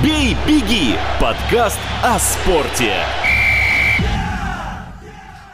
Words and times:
«Бей, 0.00 0.36
беги»– 0.46 0.94
подкаст 1.20 1.80
о 2.04 2.16
спорте. 2.16 2.94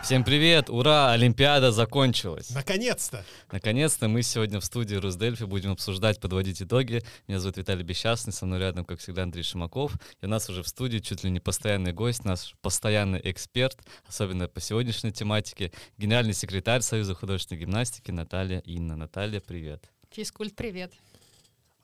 Всем 0.02 0.22
привет! 0.22 0.68
Ура! 0.68 1.12
Олимпиада 1.12 1.72
закончилась! 1.72 2.50
Наконец-то! 2.50 3.24
Наконец-то 3.50 4.06
мы 4.06 4.22
сегодня 4.22 4.60
в 4.60 4.66
студии 4.66 4.96
Русдельфи 4.96 5.44
будем 5.44 5.72
обсуждать, 5.72 6.20
подводить 6.20 6.60
итоги. 6.60 7.02
Меня 7.26 7.40
зовут 7.40 7.56
Виталий 7.56 7.84
Бесчастный, 7.84 8.34
со 8.34 8.44
мной 8.44 8.58
рядом, 8.58 8.84
как 8.84 9.00
всегда, 9.00 9.22
Андрей 9.22 9.44
Шимаков. 9.44 9.94
И 10.20 10.26
у 10.26 10.28
нас 10.28 10.50
уже 10.50 10.62
в 10.62 10.68
студии 10.68 10.98
чуть 10.98 11.24
ли 11.24 11.30
не 11.30 11.40
постоянный 11.40 11.94
гость, 11.94 12.26
наш 12.26 12.54
постоянный 12.60 13.22
эксперт, 13.24 13.78
особенно 14.06 14.46
по 14.46 14.60
сегодняшней 14.60 15.12
тематике, 15.12 15.72
генеральный 15.96 16.34
секретарь 16.34 16.82
Союза 16.82 17.14
художественной 17.14 17.62
гимнастики 17.62 18.10
Наталья 18.10 18.58
Инна. 18.58 18.94
Наталья, 18.94 19.40
привет! 19.40 19.90
Физкульт, 20.10 20.54
привет! 20.54 20.92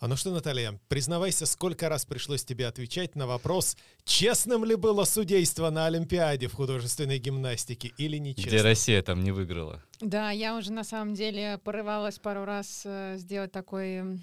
А 0.05 0.07
ну 0.07 0.17
что, 0.17 0.33
Наталья, 0.33 0.79
признавайся, 0.89 1.47
сколько 1.47 1.89
раз 1.89 2.05
пришлось 2.05 2.45
тебе 2.45 2.67
отвечать 2.67 3.17
на 3.17 3.27
вопрос, 3.27 3.75
честным 4.05 4.63
ли 4.67 4.75
было 4.75 5.05
судейство 5.05 5.71
на 5.71 5.87
Олимпиаде 5.87 6.47
в 6.49 6.53
художественной 6.53 7.19
гимнастике 7.19 7.91
или 7.97 8.19
нечестным? 8.19 8.55
Где 8.55 8.63
Россия 8.63 9.01
там 9.01 9.25
не 9.25 9.33
выиграла. 9.33 9.83
Да, 10.03 10.31
я 10.31 10.59
уже 10.59 10.73
на 10.73 10.85
самом 10.85 11.15
деле 11.15 11.59
порывалась 11.65 12.19
пару 12.19 12.45
раз 12.45 12.83
э, 12.85 13.15
сделать 13.17 13.51
такой 13.51 14.21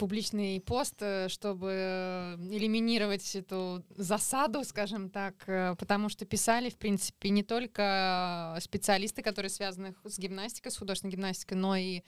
публичный 0.00 0.62
пост, 0.62 0.94
э, 1.00 1.28
чтобы 1.28 1.68
э, 1.70 2.36
элиминировать 2.50 3.36
эту 3.36 3.84
засаду, 3.96 4.64
скажем 4.64 5.10
так, 5.10 5.34
э, 5.46 5.76
потому 5.78 6.08
что 6.08 6.24
писали, 6.24 6.70
в 6.70 6.78
принципе, 6.78 7.28
не 7.28 7.42
только 7.42 8.56
специалисты, 8.62 9.20
которые 9.20 9.50
связаны 9.50 9.94
с 10.04 10.18
гимнастикой, 10.18 10.72
с 10.72 10.78
художественной 10.78 11.12
гимнастикой, 11.12 11.58
но 11.58 11.76
и 11.76 12.00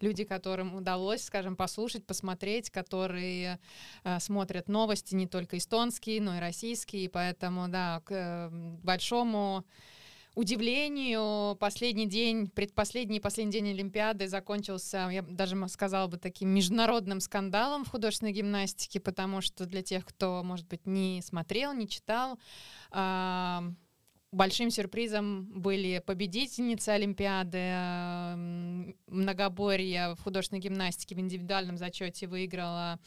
люди, 0.00 0.24
которым 0.24 0.74
удалось, 0.74 1.22
скажем, 1.22 1.54
послушать, 1.54 2.06
посмотреть, 2.06 2.70
которые 2.70 3.58
смотрят 4.20 4.68
новости 4.68 5.14
не 5.14 5.26
только 5.26 5.58
эстонские, 5.58 6.22
но 6.22 6.36
и 6.36 6.40
российские, 6.40 7.10
поэтому, 7.10 7.68
да, 7.68 8.00
к 8.06 8.48
большому 8.82 9.66
удивлению, 10.34 11.56
последний 11.56 12.06
день, 12.06 12.48
предпоследний 12.48 13.20
последний 13.20 13.52
день 13.52 13.70
Олимпиады 13.70 14.28
закончился, 14.28 15.08
я 15.10 15.22
даже 15.22 15.56
сказала 15.68 16.06
бы, 16.08 16.18
таким 16.18 16.50
международным 16.50 17.20
скандалом 17.20 17.84
в 17.84 17.90
художественной 17.90 18.32
гимнастике, 18.32 19.00
потому 19.00 19.40
что 19.40 19.66
для 19.66 19.82
тех, 19.82 20.04
кто, 20.04 20.42
может 20.44 20.66
быть, 20.66 20.86
не 20.86 21.22
смотрел, 21.22 21.72
не 21.72 21.88
читал, 21.88 22.38
большим 24.34 24.70
сюрпризом 24.70 25.44
были 25.44 26.02
победительницы 26.04 26.90
Олимпиады. 26.90 28.34
Многоборье 29.06 30.14
в 30.16 30.22
художественной 30.22 30.60
гимнастике 30.60 31.14
в 31.14 31.20
индивидуальном 31.20 31.78
зачете 31.78 32.26
выиграла 32.26 32.98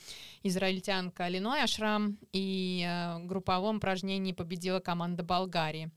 израильтянка 0.43 1.27
Линой 1.27 1.63
Ашрам, 1.63 2.17
и 2.31 2.85
э, 2.87 3.17
в 3.19 3.27
групповом 3.27 3.77
упражнении 3.77 4.31
победила 4.31 4.79
команда 4.79 5.23
Болгарии. 5.23 5.91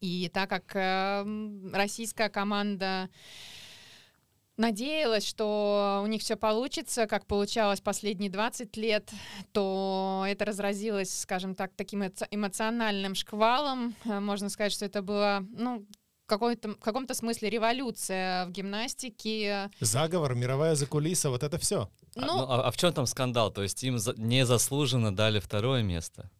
И 0.00 0.30
так 0.32 0.50
как 0.50 0.74
э, 0.74 1.24
российская 1.72 2.28
команда 2.28 3.08
надеялась, 4.56 5.26
что 5.26 6.00
у 6.02 6.06
них 6.06 6.22
все 6.22 6.36
получится, 6.36 7.06
как 7.06 7.26
получалось 7.26 7.80
последние 7.80 8.30
20 8.30 8.76
лет, 8.76 9.10
то 9.52 10.24
это 10.26 10.44
разразилось, 10.44 11.20
скажем 11.20 11.54
так, 11.54 11.72
таким 11.76 12.02
эмоциональным 12.02 13.14
шквалом. 13.14 13.94
Э, 14.04 14.20
можно 14.20 14.48
сказать, 14.48 14.72
что 14.72 14.84
это 14.84 15.02
было, 15.02 15.44
ну, 15.50 15.86
какой-то, 16.26 16.70
в 16.70 16.78
каком-то 16.80 17.14
смысле 17.14 17.50
революция 17.50 18.46
в 18.46 18.50
гимнастике. 18.50 19.70
Заговор, 19.80 20.34
мировая 20.34 20.74
закулиса, 20.74 21.30
вот 21.30 21.42
это 21.42 21.58
все. 21.58 21.88
Ну, 22.14 22.22
а, 22.22 22.26
ну, 22.26 22.42
а, 22.42 22.68
а 22.68 22.70
в 22.70 22.76
чем 22.76 22.92
там 22.92 23.06
скандал? 23.06 23.50
То 23.50 23.62
есть 23.62 23.82
им 23.84 23.98
за, 23.98 24.14
незаслуженно 24.14 25.14
дали 25.14 25.38
второе 25.38 25.82
место? 25.82 26.30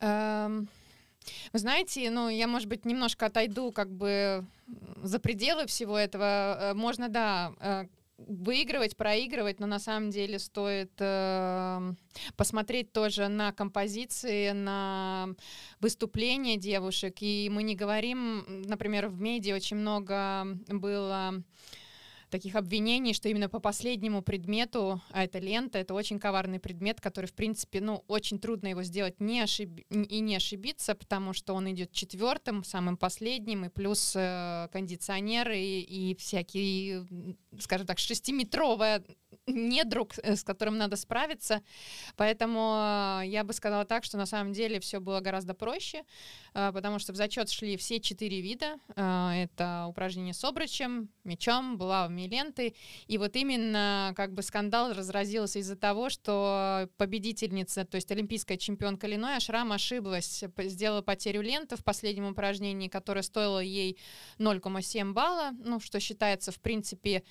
Эм, 0.00 0.68
вы 1.52 1.58
знаете, 1.58 2.10
ну, 2.10 2.28
я, 2.28 2.46
может 2.46 2.68
быть, 2.68 2.84
немножко 2.84 3.26
отойду 3.26 3.72
как 3.72 3.90
бы 3.90 4.46
за 5.02 5.18
пределы 5.18 5.66
всего 5.66 5.96
этого. 5.98 6.58
Э, 6.60 6.74
можно, 6.74 7.08
да, 7.08 7.52
э, 7.60 7.86
выигрывать, 8.18 8.96
проигрывать, 8.96 9.60
но 9.60 9.66
на 9.66 9.78
самом 9.78 10.10
деле 10.10 10.38
стоит 10.38 10.92
э, 10.98 11.92
посмотреть 12.36 12.92
тоже 12.92 13.28
на 13.28 13.52
композиции, 13.52 14.50
на 14.50 15.28
выступления 15.80 16.56
девушек. 16.56 17.16
И 17.20 17.48
мы 17.50 17.62
не 17.62 17.76
говорим, 17.76 18.44
например, 18.66 19.08
в 19.08 19.20
медиа 19.20 19.54
очень 19.54 19.76
много 19.76 20.46
было 20.68 21.42
таких 22.30 22.54
обвинений, 22.54 23.14
что 23.14 23.28
именно 23.28 23.48
по 23.48 23.60
последнему 23.60 24.22
предмету, 24.22 25.00
а 25.10 25.24
это 25.24 25.38
лента, 25.38 25.78
это 25.78 25.94
очень 25.94 26.18
коварный 26.18 26.60
предмет, 26.60 27.00
который, 27.00 27.26
в 27.26 27.34
принципе, 27.34 27.80
ну, 27.80 28.04
очень 28.08 28.38
трудно 28.38 28.68
его 28.68 28.82
сделать 28.82 29.20
не 29.20 29.40
ошиб... 29.40 29.80
и 29.90 30.20
не 30.20 30.36
ошибиться, 30.36 30.94
потому 30.94 31.32
что 31.32 31.54
он 31.54 31.70
идет 31.70 31.92
четвертым, 31.92 32.64
самым 32.64 32.96
последним, 32.96 33.64
и 33.64 33.68
плюс 33.68 34.14
э, 34.16 34.68
кондиционеры 34.72 35.58
и, 35.58 36.10
и 36.10 36.16
всякие, 36.16 37.06
скажем 37.58 37.86
так, 37.86 37.98
шестиметровая 37.98 39.02
недруг, 39.48 40.12
э, 40.22 40.36
с 40.36 40.44
которым 40.44 40.78
надо 40.78 40.96
справиться. 40.96 41.62
Поэтому 42.16 43.20
э, 43.22 43.26
я 43.26 43.44
бы 43.44 43.52
сказала 43.52 43.84
так, 43.84 44.04
что 44.04 44.16
на 44.16 44.26
самом 44.26 44.52
деле 44.52 44.80
все 44.80 45.00
было 45.00 45.20
гораздо 45.20 45.54
проще, 45.54 46.04
э, 46.54 46.70
потому 46.72 46.98
что 46.98 47.12
в 47.12 47.16
зачет 47.16 47.50
шли 47.50 47.76
все 47.76 48.00
четыре 48.00 48.40
вида. 48.40 48.76
Это 48.94 49.86
упражнение 49.88 50.34
с 50.34 50.44
обручем, 50.44 51.08
мечом, 51.24 51.78
булавами 51.78 52.22
и 52.22 52.28
лентой. 52.28 52.74
И 53.06 53.18
вот 53.18 53.36
именно 53.36 54.12
как 54.16 54.32
бы 54.32 54.42
скандал 54.42 54.92
разразился 54.92 55.58
из-за 55.58 55.76
того, 55.76 56.10
что 56.10 56.88
победительница, 56.96 57.84
то 57.84 57.96
есть 57.96 58.10
олимпийская 58.10 58.56
чемпионка 58.56 59.06
Линой 59.06 59.40
Шрам 59.40 59.72
ошиблась, 59.72 60.44
сделала 60.56 61.02
потерю 61.02 61.42
ленты 61.42 61.76
в 61.76 61.84
последнем 61.84 62.26
упражнении, 62.26 62.88
которое 62.88 63.22
стоило 63.22 63.60
ей 63.60 63.98
0,7 64.38 65.12
балла, 65.12 65.52
ну, 65.58 65.80
что 65.80 66.00
считается, 66.00 66.52
в 66.52 66.60
принципе, 66.60 67.22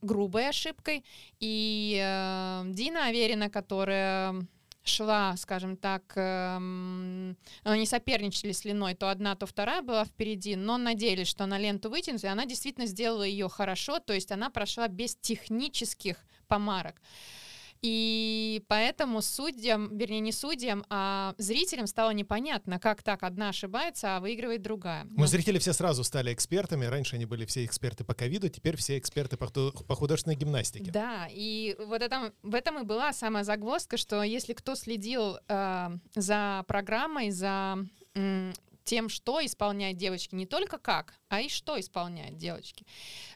грубой 0.00 0.48
ошибкой. 0.48 1.04
И 1.42 2.00
э, 2.00 2.62
Дина 2.66 3.06
Аверина, 3.06 3.50
которая 3.50 4.46
шла, 4.84 5.36
скажем 5.36 5.76
так, 5.76 6.12
э, 6.14 7.34
они 7.64 7.86
соперничали 7.86 8.52
с 8.52 8.64
Линой, 8.64 8.94
то 8.94 9.10
одна, 9.10 9.34
то 9.34 9.46
вторая 9.46 9.82
была 9.82 10.04
впереди, 10.04 10.54
но 10.54 10.78
надеялись, 10.78 11.26
что 11.26 11.42
она 11.42 11.58
ленту 11.58 11.90
вытянет, 11.90 12.22
и 12.22 12.28
она 12.28 12.46
действительно 12.46 12.86
сделала 12.86 13.24
ее 13.24 13.48
хорошо, 13.48 13.98
то 13.98 14.12
есть 14.12 14.30
она 14.30 14.50
прошла 14.50 14.86
без 14.86 15.16
технических 15.16 16.16
помарок. 16.46 16.94
И 17.82 18.62
поэтому 18.68 19.22
судьям, 19.22 19.96
вернее, 19.96 20.20
не 20.20 20.30
судьям, 20.30 20.84
а 20.88 21.34
зрителям 21.38 21.88
стало 21.88 22.10
непонятно, 22.10 22.78
как 22.78 23.02
так 23.02 23.24
одна 23.24 23.48
ошибается, 23.48 24.16
а 24.16 24.20
выигрывает 24.20 24.62
другая. 24.62 25.04
Мы, 25.04 25.22
ну. 25.22 25.26
зрители, 25.26 25.58
все 25.58 25.72
сразу 25.72 26.04
стали 26.04 26.32
экспертами. 26.32 26.84
Раньше 26.84 27.16
они 27.16 27.26
были 27.26 27.44
все 27.44 27.64
эксперты 27.64 28.04
по 28.04 28.14
ковиду, 28.14 28.48
теперь 28.48 28.76
все 28.76 28.98
эксперты 28.98 29.36
по, 29.36 29.48
по 29.48 29.94
художественной 29.96 30.36
гимнастике. 30.36 30.92
Да, 30.92 31.26
и 31.28 31.74
вот 31.80 32.02
это, 32.02 32.32
в 32.42 32.54
этом 32.54 32.78
и 32.78 32.84
была 32.84 33.12
самая 33.12 33.42
загвоздка, 33.42 33.96
что 33.96 34.22
если 34.22 34.52
кто 34.52 34.76
следил 34.76 35.38
э, 35.48 35.90
за 36.14 36.64
программой, 36.68 37.30
за 37.30 37.78
тем, 38.84 39.08
что 39.08 39.44
исполняют 39.44 39.98
девочки, 39.98 40.34
не 40.34 40.46
только 40.46 40.78
как, 40.78 41.14
а 41.28 41.40
и 41.40 41.48
что 41.48 41.78
исполняют 41.78 42.36
девочки. 42.36 42.86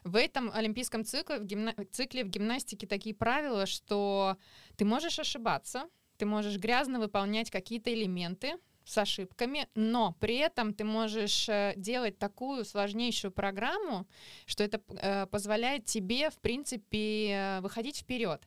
В 0.03 0.15
этом 0.15 0.51
олимпийском 0.53 1.03
цикле 1.05 1.39
в, 1.39 1.45
гимна... 1.45 1.73
цикле 1.91 2.23
в 2.23 2.29
гимнастике 2.29 2.87
такие 2.87 3.15
правила, 3.15 3.65
что 3.65 4.37
ты 4.75 4.85
можешь 4.85 5.19
ошибаться, 5.19 5.89
ты 6.17 6.25
можешь 6.25 6.57
грязно 6.57 6.99
выполнять 6.99 7.51
какие-то 7.51 7.93
элементы, 7.93 8.57
с 8.87 8.97
ошибками, 8.97 9.67
но 9.75 10.15
при 10.19 10.37
этом 10.37 10.73
ты 10.73 10.85
можешь 10.85 11.49
э, 11.49 11.73
делать 11.75 12.17
такую 12.17 12.63
сложнейшую 12.63 13.31
программу, 13.31 14.07
что 14.45 14.63
это 14.63 14.81
э, 14.89 15.25
позволяет 15.27 15.85
тебе, 15.85 16.29
в 16.29 16.37
принципе, 16.39 17.31
э, 17.31 17.61
выходить 17.61 17.97
вперед. 17.97 18.41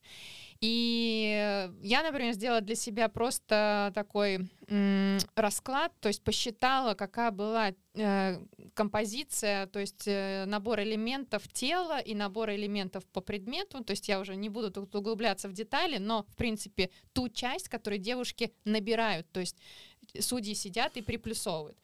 И 0.60 1.70
я, 1.82 2.02
например, 2.02 2.34
сделала 2.34 2.60
для 2.60 2.74
себя 2.74 3.08
просто 3.08 3.92
такой 3.94 4.46
расклад, 5.34 5.92
то 6.00 6.08
есть 6.08 6.22
посчитала, 6.22 6.92
какая 6.94 7.30
была 7.30 7.72
э, 7.94 8.38
композиция, 8.74 9.66
то 9.68 9.80
есть 9.80 10.06
э, 10.06 10.44
набор 10.46 10.80
элементов 10.80 11.48
тела 11.48 11.98
и 11.98 12.14
набор 12.14 12.50
элементов 12.50 13.06
по 13.06 13.22
предмету. 13.22 13.82
То 13.82 13.92
есть 13.92 14.08
я 14.08 14.20
уже 14.20 14.36
не 14.36 14.50
буду 14.50 14.70
тут 14.70 14.94
углубляться 14.94 15.48
в 15.48 15.54
детали, 15.54 15.96
но, 15.96 16.24
в 16.28 16.36
принципе, 16.36 16.90
ту 17.14 17.30
часть, 17.30 17.70
которую 17.70 17.98
девушки 17.98 18.52
набирают, 18.64 19.26
то 19.32 19.40
есть 19.40 19.56
судьи 20.18 20.54
сидят 20.54 20.96
и 20.96 21.02
приплюсовывают. 21.02 21.78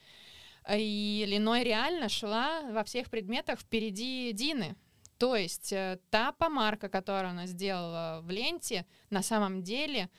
И 0.70 1.24
Линой 1.26 1.64
реально 1.64 2.08
шла 2.08 2.62
во 2.70 2.84
всех 2.84 3.08
предметах 3.08 3.60
впереди 3.60 4.32
Дины. 4.32 4.76
То 5.18 5.36
есть 5.36 5.72
э, 5.72 5.98
та 6.10 6.32
помарка, 6.32 6.88
которую 6.88 7.30
она 7.30 7.46
сделала 7.46 8.20
в 8.22 8.30
ленте, 8.30 8.86
на 9.10 9.22
самом 9.22 9.62
деле 9.62 10.10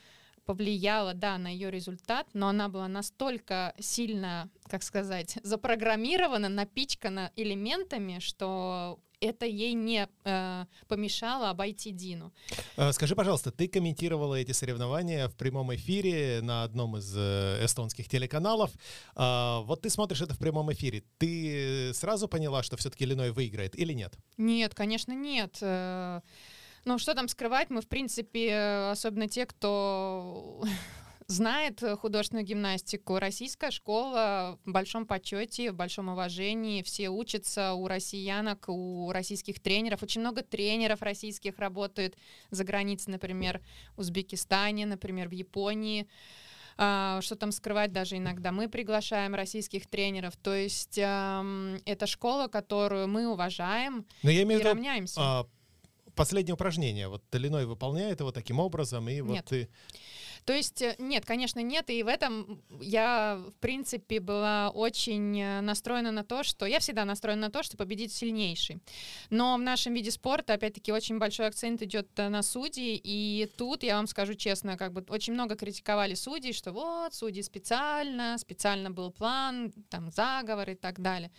повлияла, 0.45 1.13
да, 1.13 1.37
на 1.37 1.49
ее 1.49 1.69
результат, 1.69 2.27
но 2.33 2.47
она 2.47 2.69
была 2.69 2.87
настолько 2.87 3.75
сильно, 3.79 4.49
как 4.69 4.81
сказать, 4.81 5.37
запрограммирована, 5.43 6.49
напичкана 6.49 7.31
элементами, 7.35 8.19
что 8.19 8.99
это 9.19 9.45
ей 9.45 9.73
не 9.73 10.07
э, 10.23 10.65
помешало 10.87 11.49
обойти 11.49 11.91
Дину. 11.91 12.33
Э, 12.75 12.91
скажи, 12.91 13.15
пожалуйста, 13.15 13.51
ты 13.51 13.67
комментировала 13.67 14.35
эти 14.35 14.51
соревнования 14.51 15.27
в 15.27 15.35
прямом 15.35 15.73
эфире 15.75 16.39
на 16.41 16.63
одном 16.63 16.97
из 16.97 17.13
э, 17.15 17.65
эстонских 17.65 18.07
телеканалов. 18.07 18.71
А, 19.15 19.61
вот 19.61 19.81
ты 19.81 19.89
смотришь 19.89 20.21
это 20.21 20.33
в 20.33 20.39
прямом 20.39 20.71
эфире. 20.73 21.03
Ты 21.17 21.91
сразу 21.93 22.27
поняла, 22.27 22.63
что 22.63 22.77
все-таки 22.77 23.05
Иллиной 23.05 23.31
выиграет 23.31 23.77
или 23.77 23.93
нет? 23.93 24.15
Нет, 24.37 24.75
конечно, 24.75 25.13
нет. 25.13 25.57
Ну, 26.85 26.99
что 26.99 27.13
там 27.15 27.27
скрывать? 27.27 27.69
Мы, 27.69 27.81
в 27.81 27.87
принципе, 27.87 28.89
особенно 28.91 29.27
те, 29.27 29.45
кто 29.45 30.63
знает 31.27 31.83
э, 31.83 31.95
художественную 31.95 32.45
гимнастику. 32.45 33.19
Российская 33.19 33.71
школа 33.71 34.57
в 34.65 34.71
большом 34.71 35.05
почете, 35.05 35.71
в 35.71 35.75
большом 35.75 36.09
уважении. 36.09 36.83
Все 36.83 37.09
учатся 37.09 37.73
у 37.73 37.87
россиянок, 37.87 38.69
у 38.69 39.11
российских 39.11 39.59
тренеров. 39.59 40.03
Очень 40.03 40.21
много 40.21 40.41
тренеров 40.41 41.01
российских 41.01 41.59
работают 41.59 42.15
за 42.49 42.63
границей, 42.63 43.11
например, 43.11 43.61
в 43.95 43.99
Узбекистане, 43.99 44.85
например, 44.85 45.27
в 45.27 45.33
Японии. 45.33 46.07
Uh, 46.77 47.23
что 47.23 47.35
там 47.35 47.51
скрывать 47.51 47.91
даже 47.91 48.17
иногда. 48.17 48.51
Мы 48.51 48.69
приглашаем 48.69 49.33
российских 49.33 49.87
тренеров. 49.87 50.37
То 50.37 50.53
есть 50.53 50.99
um, 50.99 51.81
это 51.85 52.05
школа, 52.05 52.49
которую 52.49 53.07
мы 53.07 53.27
уважаем 53.27 54.05
Но 54.21 54.29
я 54.29 54.43
имею 54.43 54.59
и 54.59 54.61
в 54.61 54.65
виду, 54.65 54.75
равняемся. 54.75 55.19
А, 55.19 55.47
последнее 56.17 56.53
упражнение. 56.53 57.07
Вот 57.07 57.23
Долиной 57.31 57.65
выполняет 57.65 58.19
его 58.19 58.31
таким 58.31 58.59
образом, 58.59 59.09
и 59.09 59.21
вот 59.21 59.33
Нет. 59.33 59.45
ты... 59.45 59.69
То 60.47 60.53
есть, 60.53 60.81
э, 60.81 60.95
нет, 60.97 61.25
конечно, 61.25 61.59
нет. 61.59 61.89
И 61.89 62.03
в 62.03 62.07
этом 62.07 62.63
я, 62.79 63.37
в 63.45 63.59
принципе, 63.59 64.21
была 64.21 64.69
очень 64.69 65.37
э, 65.41 65.59
настроена 65.59 66.11
на 66.11 66.23
то, 66.23 66.43
что... 66.43 66.65
Я 66.65 66.79
всегда 66.79 67.03
настроена 67.03 67.47
на 67.47 67.51
то, 67.51 67.63
что 67.63 67.75
победит 67.75 68.13
сильнейший. 68.13 68.77
Но 69.29 69.57
в 69.57 69.59
нашем 69.59 69.93
виде 69.93 70.09
спорта, 70.09 70.53
опять-таки, 70.53 70.93
очень 70.93 71.17
большой 71.19 71.47
акцент 71.47 71.81
идет 71.81 72.07
э, 72.15 72.29
на 72.29 72.43
судьи. 72.43 72.97
И 73.03 73.51
тут, 73.57 73.83
я 73.83 73.97
вам 73.97 74.07
скажу 74.07 74.35
честно, 74.35 74.77
как 74.77 74.93
бы 74.93 75.05
очень 75.09 75.33
много 75.33 75.57
критиковали 75.57 76.13
судей, 76.13 76.53
что 76.53 76.71
вот, 76.71 77.13
судьи 77.13 77.43
специально, 77.43 78.37
специально 78.37 78.89
был 78.89 79.11
план, 79.11 79.73
там, 79.89 80.11
заговор 80.11 80.69
и 80.69 80.75
так 80.75 81.01
далее. 81.01 81.29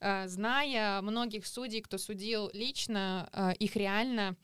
Зная 0.00 1.00
многих 1.00 1.46
судей, 1.46 1.80
кто 1.80 1.96
судил 1.96 2.50
лично, 2.52 3.54
их 3.58 3.76
реально 3.76 4.36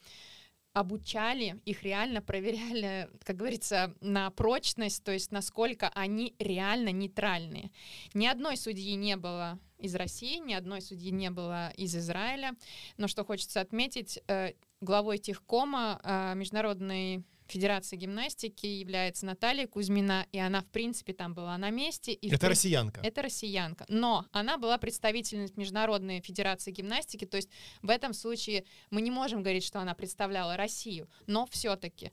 обучали, 0.74 1.60
их 1.64 1.84
реально 1.84 2.20
проверяли, 2.20 3.08
как 3.24 3.36
говорится, 3.36 3.94
на 4.00 4.30
прочность, 4.30 5.02
то 5.04 5.12
есть 5.12 5.30
насколько 5.30 5.88
они 5.94 6.34
реально 6.38 6.90
нейтральные. 6.90 7.70
Ни 8.12 8.26
одной 8.26 8.56
судьи 8.56 8.94
не 8.94 9.16
было 9.16 9.58
из 9.78 9.94
России, 9.94 10.38
ни 10.38 10.52
одной 10.52 10.82
судьи 10.82 11.12
не 11.12 11.30
было 11.30 11.70
из 11.76 11.94
Израиля. 11.96 12.52
Но 12.96 13.06
что 13.06 13.24
хочется 13.24 13.60
отметить, 13.60 14.20
э, 14.26 14.52
главой 14.80 15.18
Техкома 15.18 16.00
э, 16.02 16.34
Международной 16.34 17.24
Федерации 17.46 17.96
гимнастики 17.96 18.66
является 18.66 19.26
Наталья 19.26 19.66
Кузьмина, 19.66 20.26
и 20.32 20.38
она, 20.38 20.62
в 20.62 20.66
принципе, 20.66 21.12
там 21.12 21.34
была 21.34 21.56
на 21.58 21.70
месте. 21.70 22.12
И 22.12 22.28
Это 22.30 22.46
в... 22.46 22.48
россиянка. 22.48 23.00
Это 23.02 23.22
россиянка. 23.22 23.84
Но 23.88 24.26
она 24.32 24.56
была 24.56 24.78
представительницей 24.78 25.54
Международной 25.56 26.20
Федерации 26.20 26.70
гимнастики, 26.70 27.26
то 27.26 27.36
есть 27.36 27.50
в 27.82 27.90
этом 27.90 28.14
случае 28.14 28.64
мы 28.90 29.02
не 29.02 29.10
можем 29.10 29.42
говорить, 29.42 29.64
что 29.64 29.80
она 29.80 29.94
представляла 29.94 30.56
Россию, 30.56 31.08
но 31.26 31.46
все-таки. 31.46 32.12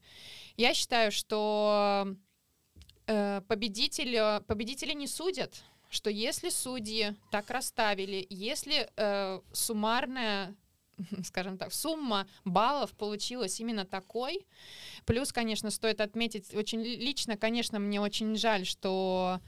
Я 0.58 0.74
считаю, 0.74 1.12
что 1.12 2.16
э, 3.08 3.42
победители, 3.48 4.42
победители 4.48 4.94
не 4.94 5.08
судят, 5.08 5.64
что 5.90 6.10
если 6.10 6.50
судьи 6.50 7.16
так 7.32 7.50
расставили, 7.50 8.26
если 8.30 8.90
э, 8.96 9.42
суммарная 9.52 10.56
скажем 11.24 11.58
так, 11.58 11.74
сумма 11.74 12.28
баллов 12.46 12.92
получилась 12.92 13.60
именно 13.60 13.86
такой. 13.86 14.46
Плюс, 15.06 15.32
конечно, 15.32 15.70
стоит 15.70 16.02
отметить, 16.02 16.54
очень 16.54 16.82
лично, 16.82 17.38
конечно, 17.38 17.80
мне 17.80 18.02
очень 18.02 18.36
жаль, 18.36 18.66
что 18.66 19.40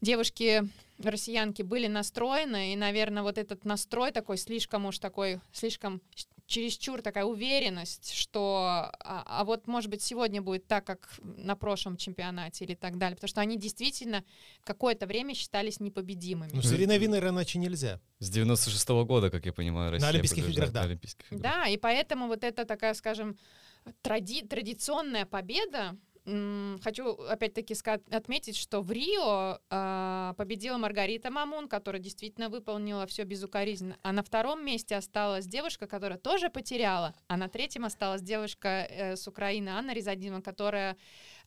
девушки 0.00 0.68
россиянки 0.98 1.62
были 1.62 1.86
настроены, 1.86 2.72
и, 2.72 2.76
наверное, 2.76 3.22
вот 3.22 3.38
этот 3.38 3.64
настрой 3.64 4.12
такой 4.12 4.36
слишком 4.36 4.86
уж 4.86 4.98
такой, 4.98 5.40
слишком 5.52 6.00
чересчур 6.46 7.02
такая 7.02 7.24
уверенность, 7.24 8.12
что 8.14 8.90
а, 9.00 9.22
а 9.26 9.44
вот 9.44 9.66
может 9.66 9.90
быть 9.90 10.02
сегодня 10.02 10.42
будет 10.42 10.66
так, 10.66 10.84
как 10.84 11.08
на 11.22 11.56
прошлом 11.56 11.96
чемпионате 11.96 12.64
или 12.64 12.74
так 12.74 12.98
далее, 12.98 13.16
потому 13.16 13.28
что 13.28 13.40
они 13.40 13.56
действительно 13.56 14.24
какое-то 14.64 15.06
время 15.06 15.34
считались 15.34 15.80
непобедимыми. 15.80 16.50
Ну, 16.52 16.62
с 16.62 16.72
Ириной 16.72 16.98
Винер 16.98 17.28
иначе 17.28 17.58
нельзя. 17.58 18.00
С 18.18 18.30
96 18.30 18.90
-го 18.90 19.04
года, 19.04 19.30
как 19.30 19.46
я 19.46 19.52
понимаю, 19.52 19.90
Россия 19.90 20.06
На 20.06 20.10
Олимпийских 20.10 20.48
играх, 20.48 20.72
да. 20.72 20.80
На 20.80 20.86
Олимпийских 20.86 21.32
играх. 21.32 21.42
Да, 21.42 21.68
и 21.68 21.76
поэтому 21.76 22.26
вот 22.26 22.44
это 22.44 22.64
такая, 22.64 22.94
скажем, 22.94 23.36
тради 24.02 24.42
традиционная 24.42 25.26
победа, 25.26 25.96
Хочу 26.24 27.14
опять-таки 27.28 27.74
отметить, 28.10 28.56
что 28.56 28.80
в 28.80 28.92
Рио 28.92 29.58
э, 29.68 30.34
победила 30.36 30.78
Маргарита 30.78 31.30
Мамун, 31.30 31.66
которая 31.66 32.00
действительно 32.00 32.48
выполнила 32.48 33.06
все 33.08 33.24
безукоризненно. 33.24 33.96
А 34.02 34.12
на 34.12 34.22
втором 34.22 34.64
месте 34.64 34.94
осталась 34.94 35.46
девушка, 35.46 35.88
которая 35.88 36.18
тоже 36.18 36.48
потеряла. 36.48 37.12
А 37.26 37.36
на 37.36 37.48
третьем 37.48 37.84
осталась 37.84 38.22
девушка 38.22 38.86
э, 38.88 39.16
с 39.16 39.26
Украины 39.26 39.70
Анна 39.70 39.94
Резадинова, 39.94 40.42
которая 40.42 40.96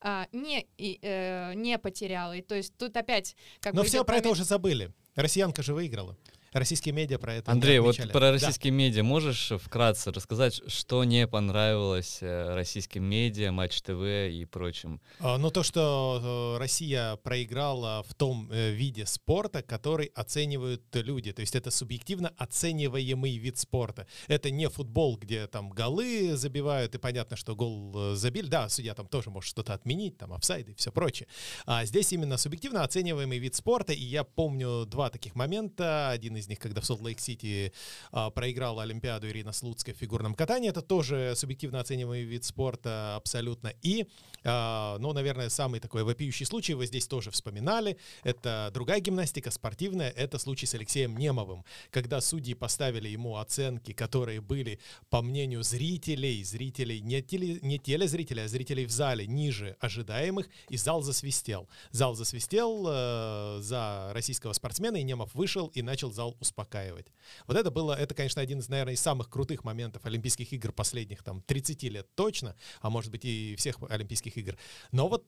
э, 0.02 0.24
не, 0.32 0.66
не 0.78 1.78
потеряла. 1.78 2.36
И 2.36 2.42
то 2.42 2.54
есть 2.54 2.76
тут 2.76 2.98
опять... 2.98 3.34
Как 3.60 3.72
Но 3.72 3.80
бы 3.80 3.86
все 3.86 4.04
про 4.04 4.16
это 4.16 4.28
уже 4.28 4.44
забыли. 4.44 4.92
Россиянка 5.14 5.62
же 5.62 5.72
выиграла. 5.72 6.18
Российские 6.52 6.94
медиа 6.94 7.18
про 7.18 7.34
это 7.34 7.52
Андрей, 7.52 7.78
вот 7.80 7.96
про 7.96 8.20
Да. 8.20 8.30
российские 8.32 8.72
медиа 8.72 9.02
можешь 9.02 9.52
вкратце 9.60 10.10
рассказать, 10.12 10.60
что 10.68 11.04
не 11.04 11.26
понравилось 11.26 12.18
э, 12.20 12.54
российским 12.54 13.04
медиа, 13.04 13.52
Матч 13.52 13.82
ТВ 13.82 14.00
и 14.30 14.46
прочим? 14.50 15.00
А, 15.20 15.38
Ну, 15.38 15.50
то, 15.50 15.62
что 15.62 16.54
э, 16.56 16.58
Россия 16.58 17.16
проиграла 17.16 18.02
в 18.08 18.14
том 18.14 18.48
э, 18.50 18.70
виде 18.72 19.06
спорта, 19.06 19.62
который 19.62 20.06
оценивают 20.14 20.82
люди. 20.94 21.32
То 21.32 21.40
есть 21.40 21.54
это 21.54 21.70
субъективно 21.70 22.32
оцениваемый 22.36 23.36
вид 23.36 23.58
спорта. 23.58 24.06
Это 24.28 24.50
не 24.50 24.68
футбол, 24.68 25.16
где 25.16 25.46
там 25.46 25.70
голы 25.70 26.36
забивают, 26.36 26.94
и 26.94 26.98
понятно, 26.98 27.36
что 27.36 27.54
гол 27.54 28.14
забили. 28.14 28.46
Да, 28.46 28.68
судья 28.68 28.94
там 28.94 29.06
тоже 29.06 29.30
может 29.30 29.48
что-то 29.50 29.74
отменить, 29.74 30.16
там 30.18 30.32
офсайды 30.32 30.72
и 30.72 30.74
все 30.74 30.90
прочее. 30.90 31.28
А 31.66 31.84
здесь 31.84 32.12
именно 32.12 32.36
субъективно 32.36 32.82
оцениваемый 32.82 33.38
вид 33.38 33.54
спорта. 33.54 33.92
И 33.92 34.02
я 34.02 34.24
помню 34.24 34.86
два 34.86 35.10
таких 35.10 35.34
момента. 35.34 36.10
Один 36.10 36.36
из 36.36 36.45
них, 36.48 36.58
когда 36.58 36.80
в 36.80 36.86
Солт-Лейк-Сити 36.86 37.72
а, 38.12 38.30
проиграла 38.30 38.82
Олимпиаду 38.82 39.28
Ирина 39.28 39.52
Слуцкая 39.52 39.94
в 39.94 39.98
фигурном 39.98 40.34
катании. 40.34 40.70
Это 40.70 40.82
тоже 40.82 41.34
субъективно 41.36 41.80
оцениваемый 41.80 42.24
вид 42.24 42.44
спорта 42.44 43.16
абсолютно. 43.16 43.72
И, 43.82 44.06
а, 44.44 44.98
ну, 44.98 45.12
наверное, 45.12 45.48
самый 45.48 45.80
такой 45.80 46.04
вопиющий 46.04 46.46
случай, 46.46 46.74
вы 46.74 46.86
здесь 46.86 47.06
тоже 47.06 47.30
вспоминали, 47.30 47.96
это 48.22 48.70
другая 48.72 49.00
гимнастика, 49.00 49.50
спортивная, 49.50 50.10
это 50.10 50.38
случай 50.38 50.66
с 50.66 50.74
Алексеем 50.74 51.16
Немовым, 51.16 51.64
когда 51.90 52.20
судьи 52.20 52.54
поставили 52.54 53.08
ему 53.08 53.36
оценки, 53.36 53.92
которые 53.92 54.40
были, 54.40 54.78
по 55.10 55.22
мнению 55.22 55.62
зрителей, 55.62 56.42
зрителей, 56.44 57.00
не, 57.00 57.22
теле, 57.22 57.58
не 57.62 57.78
телезрителей, 57.78 58.44
а 58.44 58.48
зрителей 58.48 58.86
в 58.86 58.90
зале, 58.90 59.26
ниже 59.26 59.76
ожидаемых, 59.80 60.48
и 60.68 60.76
зал 60.76 61.02
засвистел. 61.02 61.68
Зал 61.90 62.14
засвистел 62.14 62.86
э, 62.88 63.58
за 63.60 64.10
российского 64.12 64.52
спортсмена, 64.52 64.96
и 64.96 65.02
Немов 65.02 65.34
вышел 65.34 65.68
и 65.68 65.82
начал 65.82 66.12
зал 66.12 66.25
успокаивать. 66.40 67.06
Вот 67.46 67.56
это 67.56 67.70
было, 67.70 67.92
это, 67.92 68.14
конечно, 68.14 68.42
один 68.42 68.58
из, 68.58 68.68
наверное, 68.68 68.94
из 68.94 69.00
самых 69.00 69.30
крутых 69.30 69.64
моментов 69.64 70.04
Олимпийских 70.06 70.52
игр 70.52 70.72
последних 70.72 71.22
там 71.22 71.42
30 71.42 71.82
лет 71.84 72.08
точно, 72.14 72.56
а 72.80 72.90
может 72.90 73.10
быть 73.10 73.24
и 73.24 73.54
всех 73.56 73.78
Олимпийских 73.88 74.36
игр. 74.36 74.56
Но 74.92 75.08
вот 75.08 75.26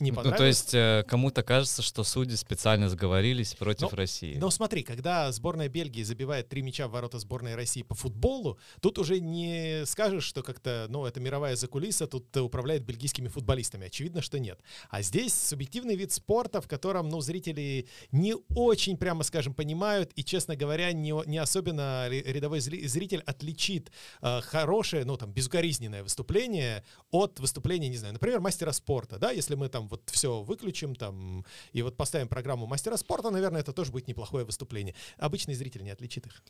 э, 0.00 0.04
не 0.04 0.10
Ну, 0.10 0.16
понравилось. 0.16 0.38
то 0.38 0.44
есть 0.46 0.74
э, 0.74 1.04
кому-то 1.08 1.42
кажется, 1.42 1.82
что 1.82 2.04
судьи 2.04 2.36
специально 2.36 2.88
сговорились 2.88 3.54
против 3.54 3.90
Ну, 3.92 3.96
России. 3.96 4.36
Но 4.36 4.50
смотри, 4.50 4.82
когда 4.82 5.30
сборная 5.32 5.68
Бельгии 5.68 6.02
забивает 6.02 6.48
три 6.48 6.62
мяча 6.62 6.88
в 6.88 6.92
ворота 6.92 7.18
сборной 7.18 7.54
России 7.54 7.82
по 7.82 7.94
футболу, 7.94 8.58
тут 8.80 8.98
уже 8.98 9.20
не 9.20 9.84
скажешь, 9.86 10.24
что 10.24 10.42
как-то, 10.42 10.86
ну, 10.88 11.06
это 11.06 11.20
мировая 11.20 11.56
закулиса, 11.56 12.06
тут 12.06 12.36
управляет 12.36 12.84
бельгийскими 12.84 13.28
футболистами. 13.28 13.86
Очевидно, 13.86 14.20
что 14.22 14.38
нет. 14.38 14.60
А 14.90 15.02
здесь 15.02 15.32
субъективный 15.34 15.96
вид 15.96 16.12
спорта, 16.12 16.60
в 16.60 16.68
котором, 16.68 17.08
ну, 17.08 17.20
зрители 17.20 17.86
не 18.10 18.34
очень, 18.54 18.96
прямо 18.96 19.22
скажем, 19.22 19.54
понимают, 19.54 20.10
и, 20.16 20.24
честно 20.24 20.56
говоря, 20.56 20.92
не, 20.92 21.12
не 21.26 21.38
особенно 21.38 22.08
рядовой 22.08 22.58
зри- 22.58 22.86
зритель 22.86 23.22
отличит 23.26 23.90
э, 24.22 24.40
хорошее, 24.40 25.04
ну, 25.04 25.16
там, 25.16 25.30
безукоризненное 25.32 26.02
выступление 26.02 26.84
от 27.10 27.38
выступления, 27.40 27.88
не 27.88 27.96
знаю, 27.96 28.14
например, 28.14 28.40
мастера 28.40 28.72
спорта, 28.72 29.18
да, 29.18 29.30
если 29.30 29.54
мы 29.54 29.68
там 29.68 29.83
вот 29.88 30.08
все 30.10 30.42
выключим 30.42 30.94
там 30.94 31.44
и 31.72 31.82
вот 31.82 31.96
поставим 31.96 32.28
программу 32.28 32.66
мастера 32.66 32.96
спорта, 32.96 33.30
наверное, 33.30 33.60
это 33.60 33.72
тоже 33.72 33.92
будет 33.92 34.08
неплохое 34.08 34.44
выступление. 34.44 34.94
Обычный 35.18 35.54
зритель 35.54 35.82
не 35.82 35.90
отличит 35.90 36.26
их. 36.26 36.42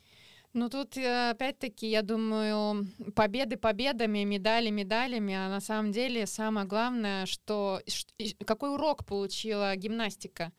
Ну 0.53 0.69
тут 0.69 0.95
э, 0.95 1.31
опять-таки, 1.31 1.89
я 1.89 2.01
думаю, 2.01 2.87
победы 3.13 3.57
победами, 3.57 4.23
медали 4.23 4.69
медалями, 4.69 5.33
а 5.33 5.49
на 5.49 5.59
самом 5.59 5.91
деле 5.91 6.25
самое 6.25 6.65
главное, 6.65 7.25
что 7.25 7.81
какой 8.45 8.73
урок 8.73 9.05
получила 9.05 9.75
гимнастика. 9.75 10.53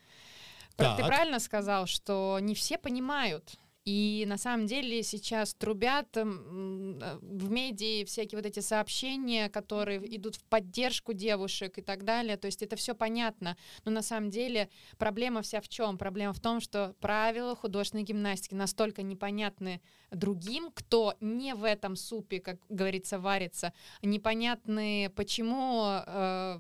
Пр- 0.77 0.97
Ты 0.97 1.03
Так. 1.03 1.07
правильно 1.07 1.39
сказал, 1.41 1.87
что 1.87 2.39
не 2.43 2.55
все 2.55 2.77
понимают. 2.77 3.55
И 3.87 4.25
на 4.27 4.37
самом 4.37 4.67
деле 4.67 5.05
сейчас 5.05 5.55
трубят 5.55 6.09
в 6.17 7.51
медиа 7.51 8.05
всякие 8.05 8.37
вот 8.37 8.45
эти 8.45 8.59
сообщения, 8.59 9.49
которые 9.49 10.01
идут 10.17 10.35
в 10.35 10.45
поддержку 10.45 11.13
девушек 11.13 11.79
и 11.79 11.83
так 11.83 12.05
далее. 12.05 12.37
То 12.37 12.47
есть 12.47 12.63
это 12.63 12.75
все 12.75 12.97
понятно. 12.97 13.57
Но 13.85 13.93
на 13.93 14.03
самом 14.03 14.31
деле 14.31 14.69
проблема 14.99 15.41
вся 15.43 15.61
в 15.61 15.69
чем? 15.69 15.99
Проблема 15.99 16.33
в 16.33 16.41
том, 16.41 16.61
что 16.61 16.97
правила 17.01 17.55
художественной 17.55 18.03
гимнастики 18.03 18.55
настолько 18.55 19.03
непонятны 19.03 19.81
другим, 20.11 20.73
кто 20.75 21.15
не 21.21 21.55
в 21.55 21.63
этом 21.63 21.95
супе, 21.95 22.41
как 22.41 22.59
говорится, 22.69 23.21
варится, 23.21 23.73
непонятны, 24.03 25.13
почему 25.15 25.85
э, 25.85 26.59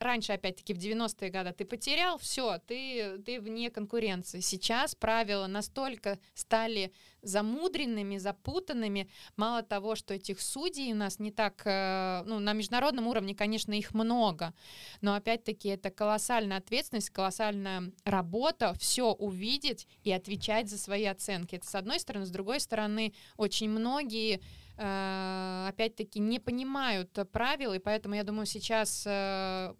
раньше, 0.00 0.32
опять-таки, 0.32 0.72
в 0.72 0.78
90-е 0.78 1.30
годы 1.30 1.52
ты 1.52 1.64
потерял, 1.64 2.18
все, 2.18 2.58
ты, 2.66 3.18
ты 3.18 3.40
вне 3.40 3.70
конкуренции. 3.70 4.40
Сейчас 4.40 4.94
правила 4.94 5.46
настолько 5.46 6.18
стали 6.34 6.92
замудренными, 7.22 8.16
запутанными. 8.16 9.10
Мало 9.36 9.62
того, 9.62 9.94
что 9.94 10.14
этих 10.14 10.40
судей 10.40 10.92
у 10.92 10.96
нас 10.96 11.18
не 11.18 11.30
так, 11.30 11.62
э, 11.64 12.22
ну, 12.24 12.38
на 12.38 12.52
международном 12.52 13.08
уровне, 13.08 13.34
конечно, 13.34 13.72
их 13.72 13.92
много, 13.94 14.54
но 15.00 15.14
опять-таки 15.14 15.68
это 15.68 15.90
колоссальная 15.90 16.58
ответственность, 16.58 17.10
колоссальная 17.10 17.92
работа, 18.04 18.74
все 18.78 19.12
увидеть 19.12 19.86
и 20.04 20.12
отвечать 20.12 20.70
за 20.70 20.78
свои 20.78 21.04
оценки. 21.04 21.56
Это 21.56 21.66
с 21.66 21.74
одной 21.74 22.00
стороны, 22.00 22.26
с 22.26 22.30
другой 22.30 22.60
стороны, 22.60 23.12
очень 23.36 23.68
многие 23.68 24.40
опять-таки 24.76 26.18
не 26.20 26.38
понимают 26.38 27.10
правил, 27.32 27.72
и 27.72 27.78
поэтому 27.78 28.14
я 28.14 28.24
думаю, 28.24 28.46
сейчас 28.46 29.04
э, 29.06 29.74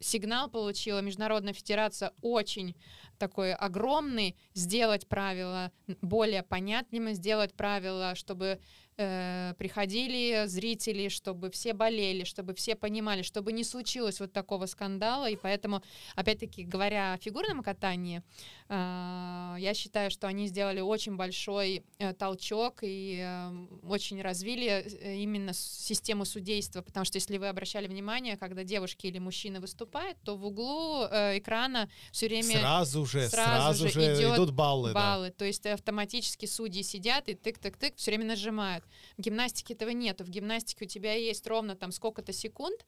сигнал 0.00 0.50
получила 0.50 1.00
Международная 1.00 1.52
Федерация 1.52 2.12
очень 2.22 2.74
такой 3.18 3.54
огромный, 3.54 4.36
сделать 4.54 5.06
правила 5.06 5.70
более 6.00 6.42
понятными, 6.42 7.12
сделать 7.12 7.54
правила, 7.54 8.14
чтобы 8.14 8.60
э, 9.00 9.54
приходили 9.58 10.46
зрители, 10.46 11.08
чтобы 11.08 11.50
все 11.50 11.72
болели, 11.72 12.24
чтобы 12.24 12.54
все 12.54 12.76
понимали, 12.76 13.22
чтобы 13.22 13.52
не 13.52 13.64
случилось 13.64 14.20
вот 14.20 14.32
такого 14.32 14.66
скандала. 14.66 15.30
И 15.30 15.36
поэтому, 15.36 15.82
опять-таки, 16.14 16.64
говоря 16.64 17.14
о 17.14 17.16
фигурном 17.16 17.62
катании, 17.62 18.22
э, 18.68 19.56
я 19.58 19.74
считаю, 19.74 20.10
что 20.10 20.26
они 20.26 20.48
сделали 20.48 20.80
очень 20.80 21.16
большой 21.16 21.82
э, 21.98 22.12
толчок 22.12 22.80
и 22.82 23.20
э, 23.22 23.66
очень 23.88 24.20
развили 24.20 24.68
э, 24.68 25.16
именно 25.16 25.52
систему 25.54 26.24
судейства, 26.24 26.82
потому 26.82 27.04
что 27.06 27.16
если 27.16 27.38
вы 27.38 27.48
обращали 27.48 27.86
внимание, 27.86 28.36
когда 28.36 28.64
девушки 28.64 29.06
или 29.06 29.18
мужчины 29.18 29.60
выступают, 29.60 30.18
то 30.24 30.36
в 30.36 30.44
углу 30.44 31.04
э, 31.04 31.38
экрана 31.38 31.88
все 32.12 32.28
время 32.28 32.60
сразу 32.60 33.06
же 33.06 33.28
сразу, 33.28 33.84
сразу 33.84 33.88
же 33.88 34.00
идет 34.00 34.36
идут 34.36 34.50
баллы, 34.50 34.92
баллы, 34.92 35.28
да. 35.28 35.34
то 35.34 35.44
есть 35.44 35.64
автоматически 35.66 36.46
судьи 36.46 36.82
сидят 36.82 37.28
и 37.28 37.32
тык-тык-тык 37.32 37.94
все 37.96 38.10
время 38.10 38.26
нажимают. 38.26 38.84
В 39.16 39.22
гимнастике 39.22 39.74
этого 39.74 39.90
нет. 39.90 40.20
В 40.20 40.28
гимнастике 40.28 40.84
у 40.84 40.88
тебя 40.88 41.14
есть 41.14 41.46
ровно 41.46 41.76
там 41.76 41.92
сколько-то 41.92 42.32
секунд, 42.32 42.86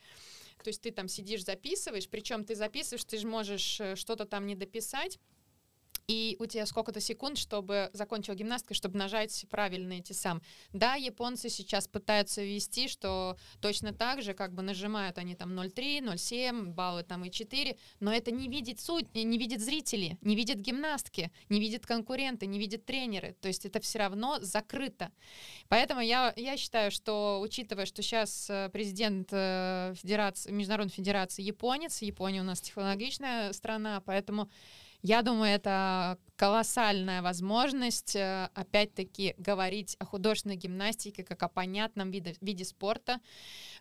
то 0.63 0.69
есть 0.69 0.81
ты 0.83 0.91
там 0.91 1.09
сидишь, 1.09 1.45
записываешь, 1.45 2.09
причем 2.09 2.45
ты 2.45 2.55
записываешь, 2.55 3.05
ты 3.05 3.19
же 3.19 3.27
можешь 3.27 3.81
э, 3.81 3.97
что-то 3.97 4.27
там 4.27 4.47
не 4.47 4.55
дописать, 4.55 5.19
и 6.09 6.37
у 6.39 6.47
тебя 6.47 6.67
сколько-то 6.67 7.01
секунд, 7.01 7.39
чтобы 7.39 7.91
закончил 7.93 8.35
гимнастка, 8.35 8.75
чтобы 8.75 8.99
нажать 8.99 9.47
правильно 9.51 9.95
эти 9.95 10.13
сам. 10.13 10.43
Да, 10.73 10.95
японцы 10.95 11.49
сейчас 11.49 11.89
пытаются 11.89 12.43
ввести, 12.43 12.89
что 12.89 13.37
точно 13.61 13.93
так 13.93 14.23
же, 14.23 14.35
как 14.35 14.53
бы 14.53 14.63
нажимают 14.63 15.19
они 15.19 15.35
там 15.35 15.59
0,3, 15.59 16.01
0,7, 16.01 16.73
баллы 16.73 17.03
там 17.03 17.25
и 17.25 17.31
4, 17.31 17.77
но 18.01 18.13
это 18.13 18.31
не 18.31 18.49
видит 18.49 18.81
суть, 18.81 19.15
не 19.15 19.39
видит 19.39 19.61
зрители, 19.61 20.19
не 20.21 20.35
видят 20.35 20.59
гимнастки, 20.59 21.31
не 21.49 21.61
видят 21.61 21.87
конкуренты, 21.87 22.47
не 22.47 22.59
видят 22.59 22.85
тренеры. 22.85 23.37
То 23.41 23.49
есть 23.49 23.65
это 23.65 23.81
все 23.81 23.99
равно 23.99 24.39
закрыто. 24.41 25.11
Поэтому 25.69 26.01
я, 26.01 26.33
я 26.37 26.57
считаю, 26.57 26.91
что 26.91 27.41
учитывая, 27.41 27.87
что 27.87 28.03
сейчас 28.03 28.51
э, 28.51 28.69
президент 28.73 29.29
э, 29.33 29.95
Федерации, 29.97 30.51
Международной 30.51 30.93
Федерации 30.93 31.43
японец, 31.43 32.03
Япония 32.03 32.41
у 32.41 32.45
нас 32.45 32.61
технологичная 32.61 33.53
страна, 33.53 34.01
поэтому 34.05 34.51
я 35.03 35.23
думаю, 35.23 35.53
это 35.53 36.17
колоссальная 36.37 37.23
возможность, 37.23 38.17
э, 38.17 38.49
опять-таки, 38.55 39.35
говорить 39.39 39.97
о 39.99 40.05
художественной 40.05 40.57
гимнастике 40.57 41.25
как 41.25 41.43
о 41.43 41.49
понятном 41.49 42.11
виде, 42.11 42.35
виде 42.41 42.65
спорта, 42.65 43.19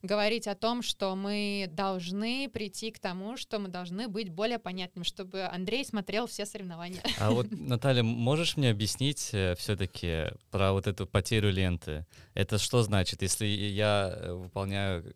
говорить 0.01 0.47
о 0.47 0.55
том, 0.55 0.81
что 0.81 1.15
мы 1.15 1.67
должны 1.71 2.49
прийти 2.49 2.91
к 2.91 2.99
тому, 2.99 3.37
что 3.37 3.59
мы 3.59 3.67
должны 3.67 4.07
быть 4.07 4.29
более 4.29 4.59
понятными, 4.59 5.03
чтобы 5.03 5.43
Андрей 5.43 5.85
смотрел 5.85 6.27
все 6.27 6.45
соревнования. 6.45 7.01
А 7.19 7.31
вот, 7.31 7.47
Наталья, 7.51 8.03
можешь 8.03 8.57
мне 8.57 8.69
объяснить 8.71 9.29
э, 9.31 9.55
все-таки 9.55 10.25
про 10.49 10.73
вот 10.73 10.87
эту 10.87 11.07
потерю 11.07 11.51
ленты? 11.51 12.05
Это 12.33 12.57
что 12.57 12.83
значит, 12.83 13.21
если 13.21 13.45
я 13.45 14.11
э, 14.13 14.33
выполняю 14.33 15.13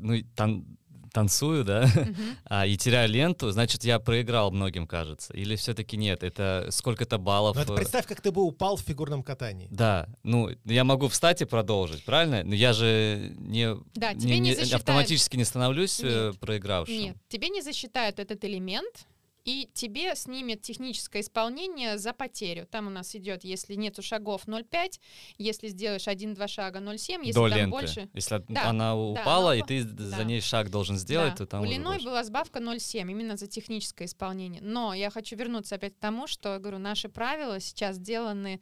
ну, 0.00 0.20
там 0.34 0.66
танцую, 1.12 1.64
да, 1.64 1.88
а, 2.44 2.66
и 2.66 2.76
теряю 2.76 3.08
ленту, 3.08 3.50
значит, 3.50 3.84
я 3.84 3.98
проиграл 3.98 4.50
многим, 4.50 4.86
кажется. 4.86 5.32
Или 5.34 5.56
все-таки 5.56 5.96
нет, 5.96 6.22
это 6.22 6.68
сколько-то 6.70 7.18
баллов. 7.18 7.56
Ну, 7.56 7.62
это 7.62 7.74
представь, 7.74 8.06
как 8.06 8.20
ты 8.20 8.32
бы 8.32 8.42
упал 8.42 8.76
в 8.76 8.80
фигурном 8.80 9.22
катании. 9.22 9.68
Да, 9.70 10.08
ну, 10.22 10.50
я 10.64 10.84
могу 10.84 11.08
встать 11.08 11.42
и 11.42 11.44
продолжить, 11.44 12.04
правильно? 12.04 12.42
Но 12.44 12.54
я 12.54 12.72
же 12.72 13.34
не, 13.38 13.76
да, 13.94 14.12
не, 14.12 14.38
не, 14.38 14.54
не 14.54 14.72
автоматически 14.74 15.36
не 15.36 15.44
становлюсь 15.44 16.00
э, 16.00 16.30
нет, 16.30 16.40
проигравшим. 16.40 16.94
Нет, 16.94 17.16
тебе 17.28 17.48
не 17.48 17.62
засчитают 17.62 18.18
этот 18.18 18.44
элемент, 18.44 19.06
и 19.44 19.68
тебе 19.74 20.14
снимет 20.14 20.62
техническое 20.62 21.20
исполнение 21.20 21.98
за 21.98 22.12
потерю. 22.12 22.66
Там 22.66 22.86
у 22.86 22.90
нас 22.90 23.14
идет, 23.16 23.44
если 23.44 23.74
нету 23.74 24.02
шагов 24.02 24.46
0,5, 24.46 25.00
если 25.38 25.68
сделаешь 25.68 26.06
1-2 26.06 26.48
шага 26.48 26.78
0,7, 26.78 27.24
если 27.24 27.32
До 27.32 27.48
там 27.48 27.58
ленты. 27.58 27.70
больше... 27.70 28.08
Если 28.14 28.44
да, 28.48 28.68
она 28.68 28.96
упала, 28.96 29.50
да, 29.50 29.56
и 29.56 29.62
ты 29.62 29.84
да. 29.84 30.04
за 30.04 30.24
ней 30.24 30.40
шаг 30.40 30.70
должен 30.70 30.96
сделать, 30.96 31.32
да. 31.32 31.38
то 31.38 31.46
там 31.46 31.62
У 31.62 31.64
Леной 31.64 32.02
была 32.02 32.22
сбавка 32.24 32.60
0,7, 32.60 33.00
именно 33.00 33.36
за 33.36 33.46
техническое 33.46 34.04
исполнение. 34.04 34.62
Но 34.62 34.94
я 34.94 35.10
хочу 35.10 35.36
вернуться 35.36 35.74
опять 35.74 35.94
к 35.94 35.98
тому, 35.98 36.26
что, 36.26 36.58
говорю, 36.58 36.78
наши 36.78 37.08
правила 37.08 37.58
сейчас 37.60 37.96
сделаны 37.96 38.60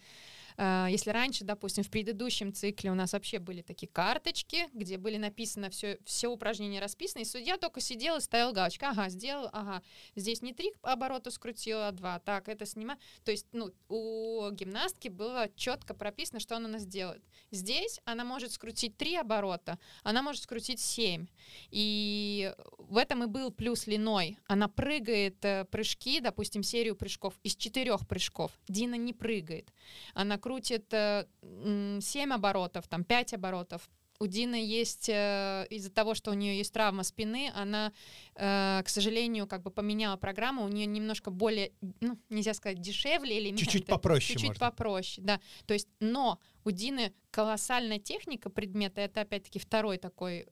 если 0.59 1.11
раньше, 1.11 1.45
допустим, 1.45 1.85
в 1.85 1.90
предыдущем 1.90 2.52
цикле 2.52 2.90
у 2.90 2.95
нас 2.95 3.12
вообще 3.12 3.38
были 3.38 3.62
такие 3.62 3.88
карточки, 3.88 4.69
где 4.73 4.99
были 4.99 5.16
написано 5.16 5.71
все, 5.71 5.99
все 6.04 6.28
упражнения 6.28 6.80
расписаны, 6.80 7.23
и 7.23 7.25
судья 7.25 7.57
только 7.57 7.80
сидел 7.80 8.16
и 8.16 8.21
ставил 8.21 8.52
галочку. 8.52 8.87
Ага, 8.87 9.09
сделал, 9.09 9.49
ага. 9.52 9.83
Здесь 10.16 10.42
не 10.42 10.52
три 10.52 10.73
оборота 10.83 11.30
скрутила, 11.30 11.88
а 11.88 11.92
два. 11.92 12.19
Так, 12.21 12.49
это 12.49 12.66
снимаю. 12.66 12.99
То 13.25 13.30
есть, 13.30 13.47
ну, 13.52 13.71
у 13.88 14.50
гимнастки 14.52 15.09
было 15.09 15.49
четко 15.57 15.95
прописано, 15.95 16.40
что 16.40 16.57
она 16.57 16.69
нас 16.69 16.87
делает. 16.87 17.23
Здесь 17.50 18.00
она 18.04 18.25
может 18.25 18.52
скрутить 18.52 18.97
три 18.97 19.16
оборота, 19.16 19.78
она 20.02 20.23
может 20.23 20.42
скрутить 20.42 20.80
семь. 20.80 21.26
И 21.71 22.54
в 22.78 22.97
этом 22.97 23.25
и 23.25 23.26
был 23.26 23.50
плюс 23.50 23.87
Линой. 23.87 24.38
Она 24.47 24.69
прыгает 24.69 25.45
э, 25.45 25.64
прыжки, 25.64 26.21
допустим, 26.21 26.62
серию 26.62 26.97
прыжков 26.97 27.35
из 27.42 27.57
четырех 27.57 28.07
прыжков. 28.07 28.52
Дина 28.69 28.95
не 28.95 29.12
прыгает. 29.12 29.73
Она 30.14 30.38
крутит 30.38 30.50
7 30.59 30.83
э, 30.90 32.35
оборотов, 32.35 32.88
там 32.88 33.04
5 33.04 33.35
оборотов. 33.35 33.88
У 34.19 34.26
Дины 34.26 34.57
есть, 34.57 35.09
э, 35.09 35.66
из-за 35.71 35.90
того, 35.90 36.14
что 36.14 36.30
у 36.30 36.35
нее 36.35 36.59
есть 36.59 36.73
травма 36.75 37.04
спины, 37.04 37.50
она, 37.54 37.92
э, 38.35 38.83
к 38.85 38.88
сожалению, 38.88 39.47
как 39.47 39.62
бы 39.62 39.71
поменяла 39.71 40.16
программу, 40.16 40.64
у 40.64 40.69
нее 40.69 40.87
немножко 40.87 41.30
более, 41.30 41.73
ну, 42.00 42.19
нельзя 42.28 42.52
сказать, 42.52 42.80
дешевле 42.80 43.38
или 43.38 43.57
Чуть-чуть 43.57 43.87
попроще 43.87 44.38
Чуть-чуть 44.38 44.59
попроще, 44.59 45.26
да. 45.26 45.40
То 45.66 45.75
есть, 45.75 45.88
но 46.00 46.38
у 46.64 46.71
Дины 46.71 47.14
колоссальная 47.30 47.99
техника 47.99 48.50
предмета, 48.50 49.00
это 49.00 49.23
опять-таки 49.23 49.59
второй 49.59 49.97
такой 49.97 50.47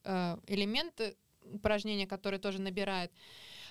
элемент 0.47 1.01
упражнения, 1.43 2.07
который 2.07 2.39
тоже 2.39 2.61
набирает. 2.61 3.13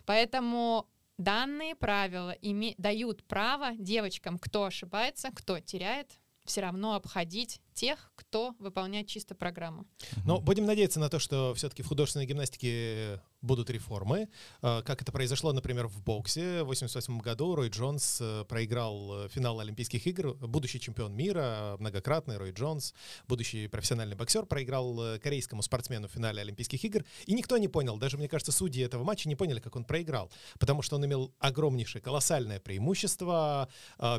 Поэтому 0.05 0.87
Данные 1.17 1.75
правила 1.75 2.35
име- 2.41 2.75
дают 2.77 3.23
право 3.23 3.75
девочкам, 3.75 4.37
кто 4.37 4.65
ошибается, 4.65 5.29
кто 5.33 5.59
теряет, 5.59 6.19
все 6.45 6.61
равно 6.61 6.95
обходить 6.95 7.59
тех, 7.73 8.11
кто 8.15 8.55
выполняет 8.59 9.07
чисто 9.07 9.35
программу. 9.35 9.85
Но 10.25 10.39
будем 10.39 10.65
надеяться 10.65 10.99
на 10.99 11.09
то, 11.09 11.19
что 11.19 11.53
все-таки 11.55 11.83
в 11.83 11.87
художественной 11.87 12.25
гимнастике 12.25 13.21
будут 13.47 13.71
реформы. 13.71 14.29
А, 14.61 14.83
как 14.83 15.01
это 15.01 15.11
произошло, 15.11 15.53
например, 15.53 15.87
в 15.87 16.03
боксе. 16.03 16.59
В 16.63 16.69
1988 16.69 17.19
году 17.19 17.55
Рой 17.55 17.69
Джонс 17.69 18.19
э, 18.21 18.45
проиграл 18.47 19.25
э, 19.25 19.29
финал 19.29 19.59
Олимпийских 19.59 20.05
игр. 20.05 20.35
Будущий 20.35 20.79
чемпион 20.79 21.15
мира, 21.15 21.77
многократный 21.79 22.37
Рой 22.37 22.51
Джонс, 22.51 22.93
будущий 23.27 23.67
профессиональный 23.67 24.15
боксер, 24.15 24.45
проиграл 24.45 25.01
э, 25.01 25.19
корейскому 25.19 25.63
спортсмену 25.63 26.07
в 26.07 26.11
финале 26.11 26.41
Олимпийских 26.41 26.83
игр. 26.83 27.03
И 27.25 27.33
никто 27.33 27.57
не 27.57 27.67
понял, 27.67 27.97
даже, 27.97 28.17
мне 28.17 28.27
кажется, 28.27 28.51
судьи 28.51 28.83
этого 28.83 29.03
матча 29.03 29.27
не 29.27 29.35
поняли, 29.35 29.59
как 29.59 29.75
он 29.75 29.85
проиграл. 29.85 30.29
Потому 30.59 30.83
что 30.83 30.97
он 30.97 31.05
имел 31.05 31.33
огромнейшее, 31.39 32.01
колоссальное 32.01 32.59
преимущество. 32.59 33.69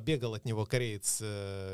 Бегал 0.02 0.34
от 0.34 0.44
него 0.44 0.64
кореец 0.64 1.22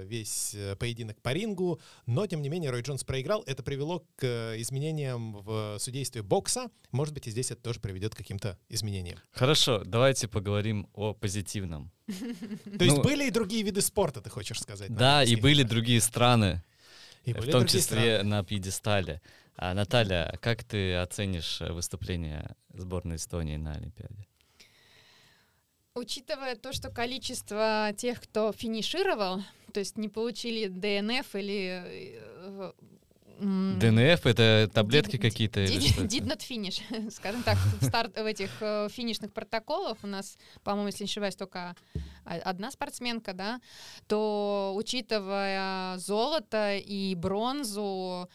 весь 0.02 0.56
поединок 0.78 1.20
по 1.22 1.32
рингу. 1.32 1.80
Но, 2.06 2.26
тем 2.26 2.42
не 2.42 2.48
менее, 2.48 2.70
Рой 2.70 2.82
Джонс 2.82 3.04
проиграл. 3.04 3.42
Это 3.46 3.62
привело 3.62 4.04
к 4.16 4.54
изменениям 4.58 5.38
в 5.42 5.78
судействе 5.78 6.22
бокса. 6.22 6.70
Может 6.90 7.14
быть, 7.14 7.28
и 7.28 7.30
здесь 7.30 7.43
надеюсь, 7.44 7.50
это 7.50 7.62
тоже 7.62 7.80
приведет 7.80 8.14
к 8.14 8.18
каким-то 8.18 8.58
изменениям. 8.68 9.18
Хорошо, 9.32 9.82
давайте 9.84 10.28
поговорим 10.28 10.88
о 10.94 11.12
позитивном. 11.14 11.90
То 12.06 12.84
есть 12.84 12.96
Ну, 12.96 13.02
были 13.02 13.26
и 13.26 13.30
другие 13.30 13.62
виды 13.62 13.80
спорта, 13.80 14.20
ты 14.20 14.30
хочешь 14.30 14.60
сказать? 14.60 14.94
Да, 14.94 15.22
и 15.22 15.36
были 15.36 15.62
другие 15.62 16.00
страны, 16.00 16.62
в 17.26 17.50
том 17.50 17.66
числе 17.66 18.22
на 18.22 18.42
пьедестале. 18.44 19.20
А, 19.56 19.74
Наталья, 19.74 20.36
как 20.40 20.64
ты 20.64 20.96
оценишь 20.96 21.60
э, 21.60 21.72
выступление 21.72 22.56
сборной 22.70 23.16
Эстонии 23.16 23.56
на 23.56 23.74
Олимпиаде? 23.74 24.26
Учитывая 25.94 26.56
то, 26.56 26.72
что 26.72 26.90
количество 26.90 27.92
тех, 27.96 28.20
кто 28.20 28.52
финишировал, 28.52 29.44
то 29.72 29.78
есть 29.78 29.96
не 29.96 30.08
получили 30.08 30.66
ДНФ 30.66 31.36
или... 31.36 32.18
ДНФ— 33.38 34.26
это 34.26 34.70
таблетки 34.72 35.16
какие-то? 35.16 35.64
Did, 35.64 36.06
did 36.06 36.26
not 36.26 36.40
finish, 36.40 37.10
скажем 37.10 37.42
так, 37.42 37.56
в, 37.80 37.84
старт, 37.84 38.16
в 38.16 38.24
этих 38.24 38.50
э, 38.60 38.88
финишных 38.90 39.32
протоколах 39.32 39.98
у 40.02 40.06
нас, 40.06 40.38
по-моему, 40.62 40.88
если 40.88 41.04
не 41.04 41.08
ошибаюсь, 41.08 41.36
только 41.36 41.74
одна 42.24 42.70
спортсменка, 42.70 43.32
да, 43.32 43.60
то 44.06 44.72
учитывая 44.76 45.98
золото 45.98 46.76
и 46.76 47.14
бронзу, 47.14 48.28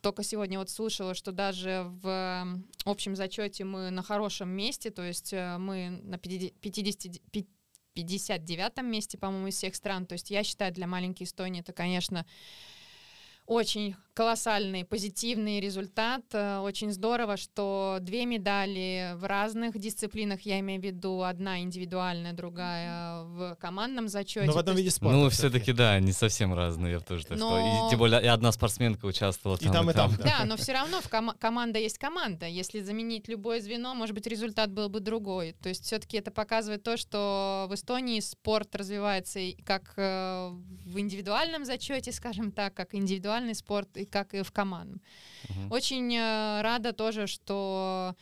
только 0.00 0.22
сегодня 0.22 0.58
вот 0.58 0.70
слушала, 0.70 1.14
что 1.14 1.32
даже 1.32 1.86
в 2.02 2.46
общем 2.84 3.16
зачете 3.16 3.64
мы 3.64 3.90
на 3.90 4.02
хорошем 4.02 4.48
месте, 4.48 4.90
то 4.90 5.02
есть 5.02 5.32
э, 5.32 5.58
мы 5.58 6.00
на 6.02 6.18
50, 6.18 6.54
50 6.60 7.20
пи- 7.30 7.48
59 7.94 8.82
месте, 8.82 9.16
по-моему, 9.16 9.48
из 9.48 9.56
всех 9.56 9.74
стран. 9.74 10.06
То 10.06 10.12
есть 10.12 10.30
я 10.30 10.44
считаю, 10.44 10.72
для 10.72 10.86
маленькой 10.86 11.22
Эстонии 11.22 11.60
это, 11.60 11.72
конечно, 11.72 12.26
очень 13.46 13.96
колоссальный 14.16 14.84
позитивный 14.86 15.60
результат. 15.60 16.22
Э, 16.32 16.58
Очень 16.60 16.90
здорово, 16.90 17.36
что 17.36 17.98
две 18.00 18.24
медали 18.24 19.12
в 19.16 19.24
разных 19.24 19.78
дисциплинах, 19.78 20.40
я 20.42 20.58
имею 20.60 20.80
в 20.80 20.84
виду 20.84 21.22
одна 21.22 21.60
индивидуальная, 21.60 22.32
другая 22.32 23.22
в 23.24 23.56
командном 23.56 24.08
зачете. 24.08 24.46
Но 24.46 24.52
в 24.52 24.58
одном 24.58 24.74
виде 24.76 24.90
спорта. 24.90 25.16
Ну, 25.18 25.28
все-таки, 25.28 25.72
да, 25.74 26.00
не 26.00 26.12
совсем 26.12 26.54
разные, 26.54 26.92
я 26.94 27.00
тоже 27.00 27.26
так 27.26 27.36
сказал. 27.36 27.58
Но- 27.60 27.86
И 27.86 27.90
тем 27.90 27.98
более 27.98 28.22
и 28.22 28.26
одна 28.26 28.52
спортсменка 28.52 29.04
участвовала 29.04 29.58
И 29.60 29.64
там, 29.64 29.72
там, 29.74 29.90
и 29.90 29.92
там, 29.92 30.16
да. 30.16 30.24
Да, 30.24 30.44
но 30.46 30.56
все 30.56 30.72
равно 30.72 31.02
в 31.02 31.10
кома- 31.10 31.36
команда 31.38 31.78
есть 31.78 31.98
команда. 31.98 32.46
Если 32.46 32.80
заменить 32.80 33.28
любое 33.28 33.60
звено, 33.60 33.94
может 33.94 34.14
быть, 34.14 34.26
результат 34.26 34.70
был 34.72 34.88
бы 34.88 35.00
другой. 35.00 35.52
То 35.62 35.68
есть 35.68 35.84
все-таки 35.84 36.16
это 36.16 36.30
показывает 36.30 36.82
то, 36.82 36.96
что 36.96 37.66
в 37.68 37.74
Эстонии 37.74 38.20
спорт 38.20 38.74
развивается 38.74 39.40
и 39.40 39.60
как 39.62 39.92
э, 39.98 40.48
в 40.86 40.98
индивидуальном 40.98 41.66
зачете, 41.66 42.12
скажем 42.12 42.50
так, 42.50 42.72
как 42.72 42.94
индивидуальный 42.94 43.54
спорт, 43.54 43.94
и 43.98 44.05
как 44.10 44.34
и 44.34 44.42
в 44.42 44.50
командном. 44.52 45.00
Мгм. 45.48 45.72
Очень 45.72 46.14
э, 46.14 46.62
рада 46.62 46.92
тоже, 46.92 47.26
что 47.26 48.14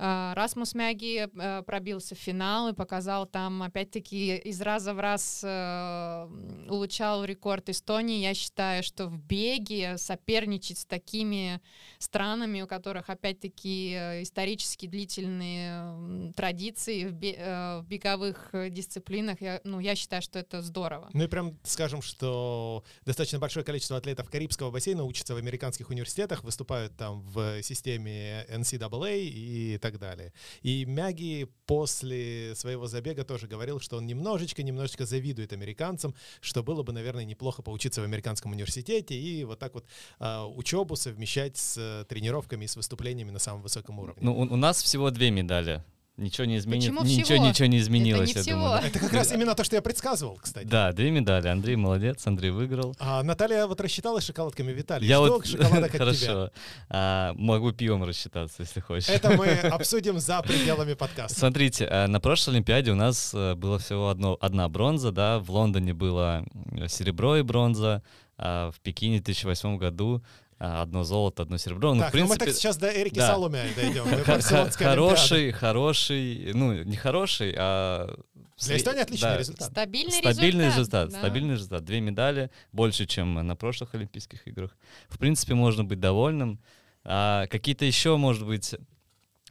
Расмус 0.00 0.74
Мяги 0.74 1.28
э, 1.28 1.62
пробился 1.62 2.14
в 2.14 2.18
финал 2.18 2.68
и 2.68 2.72
показал 2.72 3.26
там, 3.26 3.62
опять-таки, 3.62 4.36
из 4.36 4.60
раза 4.62 4.94
в 4.94 5.00
раз 5.00 5.42
э, 5.44 6.28
улучшал 6.70 7.24
рекорд 7.24 7.68
Эстонии. 7.68 8.22
Я 8.22 8.32
считаю, 8.32 8.82
что 8.82 9.08
в 9.08 9.18
беге 9.18 9.98
соперничать 9.98 10.78
с 10.78 10.86
такими 10.86 11.60
странами, 11.98 12.62
у 12.62 12.66
которых, 12.66 13.10
опять-таки, 13.10 13.92
э, 13.94 14.22
исторически 14.22 14.86
длительные 14.86 16.32
традиции 16.32 17.04
в, 17.06 17.12
бе- 17.12 17.80
в 17.80 17.84
беговых 17.86 18.54
дисциплинах, 18.70 19.42
я, 19.42 19.60
ну, 19.64 19.80
я 19.80 19.94
считаю, 19.96 20.22
что 20.22 20.38
это 20.38 20.62
здорово. 20.62 21.10
Ну 21.12 21.24
и 21.24 21.26
прям 21.26 21.58
скажем, 21.62 22.00
что 22.00 22.84
достаточно 23.04 23.38
большое 23.38 23.66
количество 23.66 23.98
атлетов 23.98 24.30
Карибского 24.30 24.70
бассейна 24.70 25.04
учатся 25.04 25.34
в 25.34 25.36
американских 25.36 25.90
университетах, 25.90 26.42
выступают 26.42 26.96
там 26.96 27.20
в 27.20 27.62
системе 27.62 28.46
NCAA 28.48 29.18
и 29.20 29.78
так 29.78 29.89
далее. 29.98 30.32
И 30.62 30.84
Мяги 30.84 31.48
после 31.66 32.54
своего 32.54 32.86
забега 32.86 33.24
тоже 33.24 33.46
говорил, 33.46 33.80
что 33.80 33.96
он 33.96 34.06
немножечко-немножечко 34.06 35.06
завидует 35.06 35.52
американцам, 35.52 36.14
что 36.40 36.62
было 36.62 36.82
бы, 36.82 36.92
наверное, 36.92 37.24
неплохо 37.24 37.62
поучиться 37.62 38.00
в 38.00 38.04
американском 38.04 38.52
университете 38.52 39.14
и 39.14 39.44
вот 39.44 39.58
так 39.58 39.74
вот 39.74 39.86
а, 40.18 40.46
учебу 40.46 40.96
совмещать 40.96 41.56
с 41.56 41.76
э, 41.78 42.04
тренировками 42.08 42.64
и 42.64 42.68
с 42.68 42.76
выступлениями 42.76 43.30
на 43.30 43.38
самом 43.38 43.62
высоком 43.62 43.98
уровне. 43.98 44.22
Ну, 44.22 44.36
у, 44.36 44.42
у 44.42 44.56
нас 44.56 44.82
всего 44.82 45.10
две 45.10 45.30
медали. 45.30 45.82
Ничего 46.16 46.44
не 46.44 46.58
изменилось. 46.58 47.08
Ничего, 47.08 47.24
всего? 47.24 47.46
ничего 47.46 47.66
не 47.66 47.78
изменилось, 47.78 48.28
не 48.28 48.34
я 48.34 48.42
всего. 48.42 48.58
думаю. 48.60 48.80
да. 48.82 48.86
Это 48.88 48.98
как 48.98 49.12
раз 49.12 49.32
именно 49.32 49.54
то, 49.54 49.64
что 49.64 49.76
я 49.76 49.82
предсказывал, 49.82 50.38
кстати. 50.42 50.66
Да, 50.66 50.92
две 50.92 51.10
медали. 51.10 51.48
Андрей 51.48 51.76
молодец, 51.76 52.26
Андрей 52.26 52.50
выиграл. 52.50 52.94
А 52.98 53.22
Наталья 53.22 53.66
вот 53.66 53.80
рассчиталась 53.80 54.24
шоколадками 54.24 54.70
Виталий. 54.72 55.06
Я 55.06 55.16
Что 55.16 55.32
вот 55.32 55.46
шоколада 55.46 55.88
как 55.88 55.92
тебя? 55.92 55.98
хорошо. 55.98 56.50
А, 56.90 57.32
могу 57.36 57.72
пивом 57.72 58.04
рассчитаться, 58.04 58.56
если 58.62 58.80
хочешь. 58.80 59.08
Это 59.08 59.30
мы 59.36 59.46
обсудим 59.70 60.18
за 60.20 60.42
пределами 60.42 60.94
подкаста. 60.94 61.38
Смотрите, 61.38 61.86
а, 61.90 62.06
на 62.06 62.20
прошлой 62.20 62.54
Олимпиаде 62.54 62.90
у 62.90 62.96
нас 62.96 63.32
э, 63.34 63.54
было 63.54 63.78
всего 63.78 64.10
одно, 64.10 64.36
одна 64.40 64.68
бронза, 64.68 65.12
да, 65.12 65.38
в 65.38 65.50
Лондоне 65.50 65.94
было 65.94 66.44
серебро 66.88 67.36
и 67.38 67.42
бронза, 67.42 68.02
а 68.36 68.70
в 68.72 68.80
Пекине 68.80 69.20
в 69.20 69.24
2008 69.24 69.78
году 69.78 70.22
одно 70.60 71.04
золото, 71.04 71.42
одно 71.42 71.56
серебро. 71.56 71.94
Ну, 71.94 72.00
в 72.00 72.04
так, 72.04 72.12
ну 72.12 72.20
мы 72.20 72.26
принципе, 72.26 72.44
так 72.46 72.54
сейчас 72.54 72.76
до 72.76 72.92
Эрики 72.92 73.14
да. 73.14 73.28
Салуме 73.28 73.64
дойдем. 73.74 74.04
хороший, 74.72 75.52
хороший, 75.52 76.52
ну, 76.52 76.82
не 76.82 76.96
хороший, 76.96 77.54
а... 77.56 78.14
Для 78.58 78.76
Эстонии 78.76 79.00
отличный 79.00 79.30
да, 79.30 79.38
результат. 79.38 79.70
Стабильный, 79.70 80.12
Стабильный 80.12 80.66
результат, 80.66 81.06
результат. 81.06 81.10
да. 81.12 81.18
стабильный 81.18 81.54
результат. 81.54 81.84
Две 81.84 82.00
медали, 82.00 82.50
больше, 82.72 83.06
чем 83.06 83.34
на 83.34 83.56
прошлых 83.56 83.94
Олимпийских 83.94 84.46
играх. 84.46 84.76
В 85.08 85.16
принципе, 85.16 85.54
можно 85.54 85.82
быть 85.82 85.98
довольным. 85.98 86.60
А 87.04 87.46
какие-то 87.46 87.86
еще, 87.86 88.18
может 88.18 88.46
быть, 88.46 88.74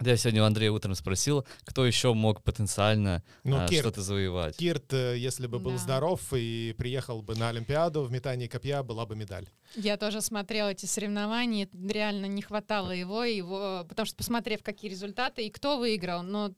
я 0.02 0.18
сегодня 0.18 0.42
у 0.44 0.46
Андрея 0.46 0.72
утром 0.72 0.96
спросил, 0.96 1.46
кто 1.66 1.86
еще 1.86 2.14
мог 2.14 2.42
потенциально 2.44 3.24
Ну, 3.44 3.58
а, 3.58 3.68
Кирт. 3.68 3.82
что-то 3.82 4.02
завоевать. 4.02 4.58
Кирт, 4.58 4.94
э, 4.94 5.18
если 5.18 5.48
бы 5.48 5.60
был 5.60 5.72
Да. 5.72 5.78
здоров 5.78 6.22
и 6.34 6.74
приехал 6.78 7.22
бы 7.22 7.36
на 7.36 7.50
Олимпиаду 7.50 8.04
в 8.04 8.12
метании 8.12 8.48
копья, 8.48 8.84
была 8.84 9.06
бы 9.06 9.16
медаль. 9.16 9.48
Я 9.76 9.98
тоже 9.98 10.22
смотрела 10.22 10.70
эти 10.70 10.86
соревнования, 10.86 11.68
реально 11.74 12.26
не 12.28 12.42
хватало 12.42 12.92
его, 12.92 13.24
его, 13.24 13.86
потому 13.88 14.06
что 14.06 14.16
посмотрев, 14.18 14.64
какие 14.64 14.90
результаты 14.90 15.46
и 15.46 15.50
кто 15.50 15.78
выиграл, 15.78 16.24
но 16.24 16.52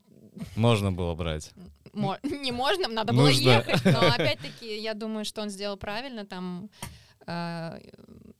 Можно 0.56 0.91
было 0.91 1.13
брать. 1.15 1.51
мо- 1.93 2.19
не 2.23 2.51
можно, 2.51 2.88
надо 2.88 3.12
было 3.13 3.27
Нужно. 3.27 3.49
ехать, 3.49 3.84
но 3.86 3.99
опять-таки 4.15 4.80
я 4.80 4.93
думаю, 4.93 5.25
что 5.25 5.41
он 5.41 5.49
сделал 5.49 5.77
правильно, 5.77 6.25
там 6.25 6.69
э, 7.27 7.80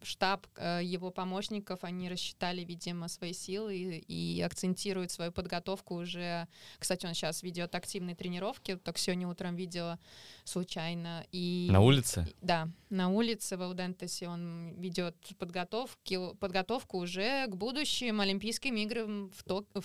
штаб 0.02 0.48
э, 0.56 0.82
его 0.84 1.12
помощников, 1.12 1.84
они 1.84 2.10
рассчитали, 2.10 2.64
видимо, 2.64 3.08
свои 3.08 3.34
силы 3.34 3.76
и, 3.76 4.38
и 4.38 4.42
акцентируют 4.42 5.12
свою 5.12 5.32
подготовку 5.32 5.96
уже. 5.96 6.48
Кстати, 6.80 7.06
он 7.06 7.14
сейчас 7.14 7.44
ведет 7.44 7.76
активные 7.76 8.16
тренировки, 8.16 8.76
так 8.78 8.98
сегодня 8.98 9.28
утром 9.28 9.56
видела 9.56 10.00
случайно. 10.44 11.26
И 11.32 11.70
На 11.72 11.82
улице? 11.82 12.28
да, 12.42 12.70
на 12.90 13.10
улице 13.10 13.58
в 13.58 13.62
Аудентесе 13.62 14.28
он 14.28 14.74
ведет 14.78 15.16
подготовки, 15.38 16.34
подготовку 16.36 16.98
уже 17.00 17.48
к 17.48 17.56
будущим 17.56 18.22
Олимпийским 18.22 18.76
играм 18.76 19.30
в 19.30 19.44
Токио. 19.44 19.82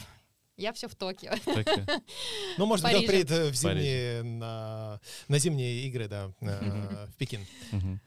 Я 0.56 0.72
все 0.72 0.88
в 0.88 0.94
Токио. 0.94 1.32
Ну, 2.58 2.64
может 2.64 2.84
Париже. 2.84 3.06
приедет 3.06 3.52
в 3.52 3.54
зимние, 3.54 4.22
на, 4.22 4.98
на 5.28 5.38
зимние 5.38 5.82
игры, 5.86 6.08
да, 6.08 6.32
э, 6.40 7.06
в 7.08 7.16
Пекин. 7.18 7.46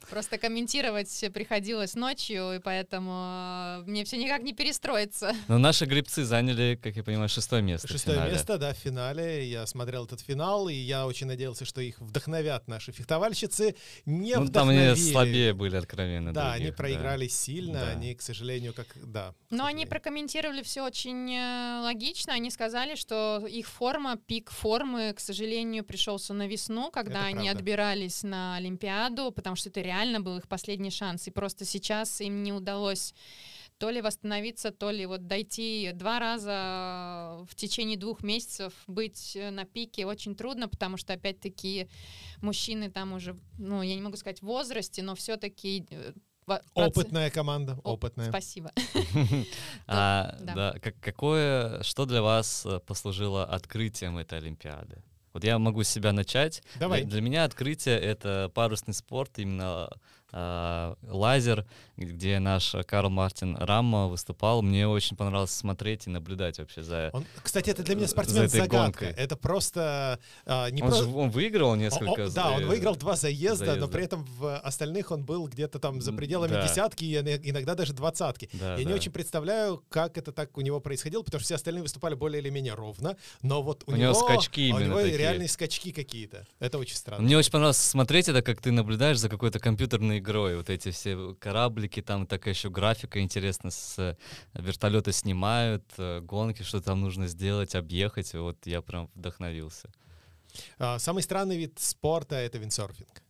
Просто 0.10 0.40
комментировать 0.40 1.26
приходилось 1.34 1.94
ночью, 1.94 2.56
и 2.56 2.60
поэтому 2.60 3.82
э, 3.82 3.84
мне 3.86 4.04
все 4.06 4.18
никак 4.18 4.42
не 4.42 4.54
перестроиться. 4.54 5.36
Но 5.48 5.60
наши 5.60 5.86
гребцы 5.86 6.24
заняли, 6.24 6.80
как 6.82 6.96
я 6.96 7.04
понимаю, 7.04 7.30
шестое 7.30 7.62
место. 7.62 7.88
Шестое 7.88 8.32
место, 8.32 8.58
да, 8.58 8.74
в 8.74 8.78
финале. 8.78 9.48
Я 9.48 9.68
смотрел 9.68 10.06
этот 10.06 10.22
финал, 10.22 10.68
и 10.70 10.74
я 10.74 11.06
очень 11.06 11.28
надеялся, 11.28 11.66
что 11.66 11.82
их 11.82 12.00
вдохновят 12.00 12.68
наши 12.68 12.92
фехтовальщицы. 12.92 13.76
Не 14.06 14.36
Ну, 14.36 14.48
там 14.48 14.70
они 14.70 14.96
слабее 14.96 15.54
были 15.54 15.76
откровенно. 15.76 16.34
Да, 16.34 16.52
других, 16.52 16.68
они 16.68 16.72
проиграли 16.76 17.28
сильно, 17.28 17.80
Да. 17.82 17.90
они, 17.90 18.16
к 18.16 18.22
сожалению, 18.24 18.74
как... 18.74 18.88
Да, 19.04 19.36
Но 19.52 19.66
они 19.66 19.86
прокомментировали 19.86 20.64
все 20.64 20.84
очень 20.84 21.32
э, 21.32 21.82
логично. 21.84 22.39
Они 22.40 22.52
сказали, 22.52 22.96
что 22.96 23.46
их 23.46 23.68
форма, 23.68 24.16
пик 24.16 24.50
формы, 24.50 25.14
к 25.14 25.20
сожалению, 25.20 25.84
пришелся 25.84 26.34
на 26.34 26.48
весну, 26.48 26.90
когда 26.90 27.20
Это 27.20 27.28
они 27.28 27.48
правда. 27.48 27.60
отбирались 27.60 28.24
на 28.24 28.56
Олимпиаду, 28.56 29.34
потому 29.34 29.58
что 29.58 29.68
это 29.68 29.82
реально 29.82 30.22
был 30.22 30.38
их 30.38 30.48
последний 30.48 30.90
шанс. 30.90 31.28
И 31.28 31.32
просто 31.32 31.66
сейчас 31.66 32.22
им 32.22 32.42
не 32.42 32.54
удалось 32.54 33.14
то 33.78 33.90
ли 33.90 34.02
восстановиться, 34.02 34.72
то 34.72 34.90
ли 34.90 35.06
вот 35.06 35.28
дойти 35.28 35.92
два 35.94 36.20
раза 36.20 37.46
в 37.46 37.56
течение 37.56 37.98
двух 37.98 38.24
месяцев, 38.24 38.74
быть 38.88 39.36
э, 39.36 39.52
на 39.52 39.66
пике 39.66 40.06
очень 40.06 40.34
трудно, 40.34 40.70
потому 40.70 40.96
что, 40.96 41.12
опять-таки, 41.12 41.90
мужчины 42.42 42.90
там 42.90 43.12
уже, 43.12 43.36
ну, 43.58 43.82
я 43.82 43.96
не 43.96 44.02
могу 44.02 44.16
сказать 44.16 44.40
в 44.40 44.46
возрасте, 44.46 45.04
но 45.04 45.14
все-таки... 45.16 45.86
Опытная 46.74 47.30
команда, 47.30 47.78
опытная. 47.84 48.30
Спасибо. 48.30 48.72
А, 49.88 50.36
да. 50.42 50.54
да. 50.54 50.80
как- 50.80 51.00
какое, 51.00 51.82
что 51.84 52.06
для 52.06 52.22
вас 52.22 52.66
э, 52.66 52.80
послужило 52.80 53.44
открытием 53.46 54.18
этой 54.18 54.38
Олимпиады? 54.40 55.04
Вот 55.34 55.44
я 55.44 55.60
могу 55.60 55.84
с 55.84 55.88
себя 55.88 56.12
начать. 56.12 56.64
Давай. 56.76 57.02
Для, 57.02 57.12
для 57.12 57.22
меня 57.22 57.44
открытие 57.44 58.00
это 58.00 58.52
парусный 58.54 58.94
спорт, 58.94 59.38
именно 59.38 59.90
а, 60.32 60.96
лазер, 61.04 61.66
где 62.00 62.40
наш 62.40 62.76
Карл 62.88 63.10
Мартин 63.10 63.58
Рамма 63.58 64.08
выступал. 64.08 64.62
Мне 64.62 64.88
очень 64.88 65.18
понравилось 65.18 65.52
смотреть 65.52 66.08
и 66.08 66.10
наблюдать 66.10 66.60
вообще 66.60 66.82
за... 66.82 67.10
Он, 67.14 67.26
кстати, 67.44 67.70
это 67.70 67.84
для 67.84 67.96
меня 67.96 68.06
за 68.06 68.12
спортсмен 68.12 68.44
этой 68.44 68.62
загадка. 68.62 69.06
гонкой. 69.06 69.24
Это 69.24 69.36
просто 69.36 70.20
а, 70.46 70.70
не 70.70 70.82
Он, 70.82 70.90
про- 70.90 70.98
же, 70.98 71.06
он 71.06 71.30
выиграл 71.30 71.74
О- 71.74 71.78
несколько... 71.78 72.26
о- 72.26 72.30
да, 72.30 72.52
он 72.52 72.64
э, 72.64 72.66
выиграл 72.68 72.96
два 72.96 73.16
заезда, 73.16 73.66
но 73.66 73.72
заезда. 73.74 73.88
при 73.88 74.04
этом 74.06 74.24
в 74.24 74.58
остальных 74.60 75.12
он 75.12 75.24
был 75.26 75.48
где-то 75.48 75.80
там 75.80 76.02
за 76.02 76.14
пределами 76.14 76.52
да. 76.52 76.68
десятки 76.68 77.04
и 77.04 77.16
иногда 77.18 77.76
даже 77.76 77.94
двадцатки. 77.94 78.50
Да, 78.54 78.74
Я 78.76 78.84
не 78.84 78.90
да. 78.92 78.96
очень 78.96 79.12
представляю, 79.12 79.84
как 79.90 80.18
это 80.18 80.32
так 80.32 80.58
у 80.58 80.62
него 80.62 80.80
происходило, 80.80 81.22
потому 81.24 81.40
что 81.40 81.46
все 81.46 81.56
остальные 81.56 81.84
выступали 81.84 82.16
более 82.16 82.42
или 82.42 82.50
менее 82.50 82.74
ровно, 82.74 83.18
но 83.42 83.62
вот 83.62 83.84
у, 83.88 83.92
У 83.92 83.96
него 83.96 84.14
скачки 84.14 84.72
у 84.72 84.80
него 84.80 85.02
такие. 85.02 85.18
реальные 85.18 85.48
скачки 85.48 85.92
какие-то. 85.92 86.46
Это 86.60 86.78
очень 86.78 86.96
странно. 86.96 87.24
Мне 87.24 87.38
очень 87.38 87.52
понравилось 87.52 87.78
смотреть 87.78 88.30
это, 88.30 88.42
как 88.42 88.62
ты 88.62 88.72
наблюдаешь 88.72 89.18
за 89.18 89.30
какой-то 89.30 89.60
компьютерной 89.60 90.20
игрой. 90.20 90.56
Вот 90.58 90.70
эти 90.70 90.92
все 90.92 91.36
кораблики, 91.90 92.02
там 92.02 92.26
такая 92.28 92.54
еще 92.54 92.70
графика 92.70 93.20
интересно, 93.20 93.72
с 93.72 94.00
э, 94.00 94.16
вертолета 94.54 95.12
снимают, 95.12 95.84
э, 95.98 96.22
гонки, 96.22 96.64
что 96.64 96.82
там 96.82 97.02
нужно 97.02 97.28
сделать, 97.28 97.76
объехать. 97.76 98.34
Вот 98.34 98.58
я 98.66 98.82
прям 98.82 99.10
вдохновился. 99.16 99.90
А, 100.78 101.00
Самый 101.00 101.24
странный 101.24 101.58
вид 101.58 101.80
спорта— 101.80 102.36
это 102.46 102.58
виндсерфинг. 102.58 103.22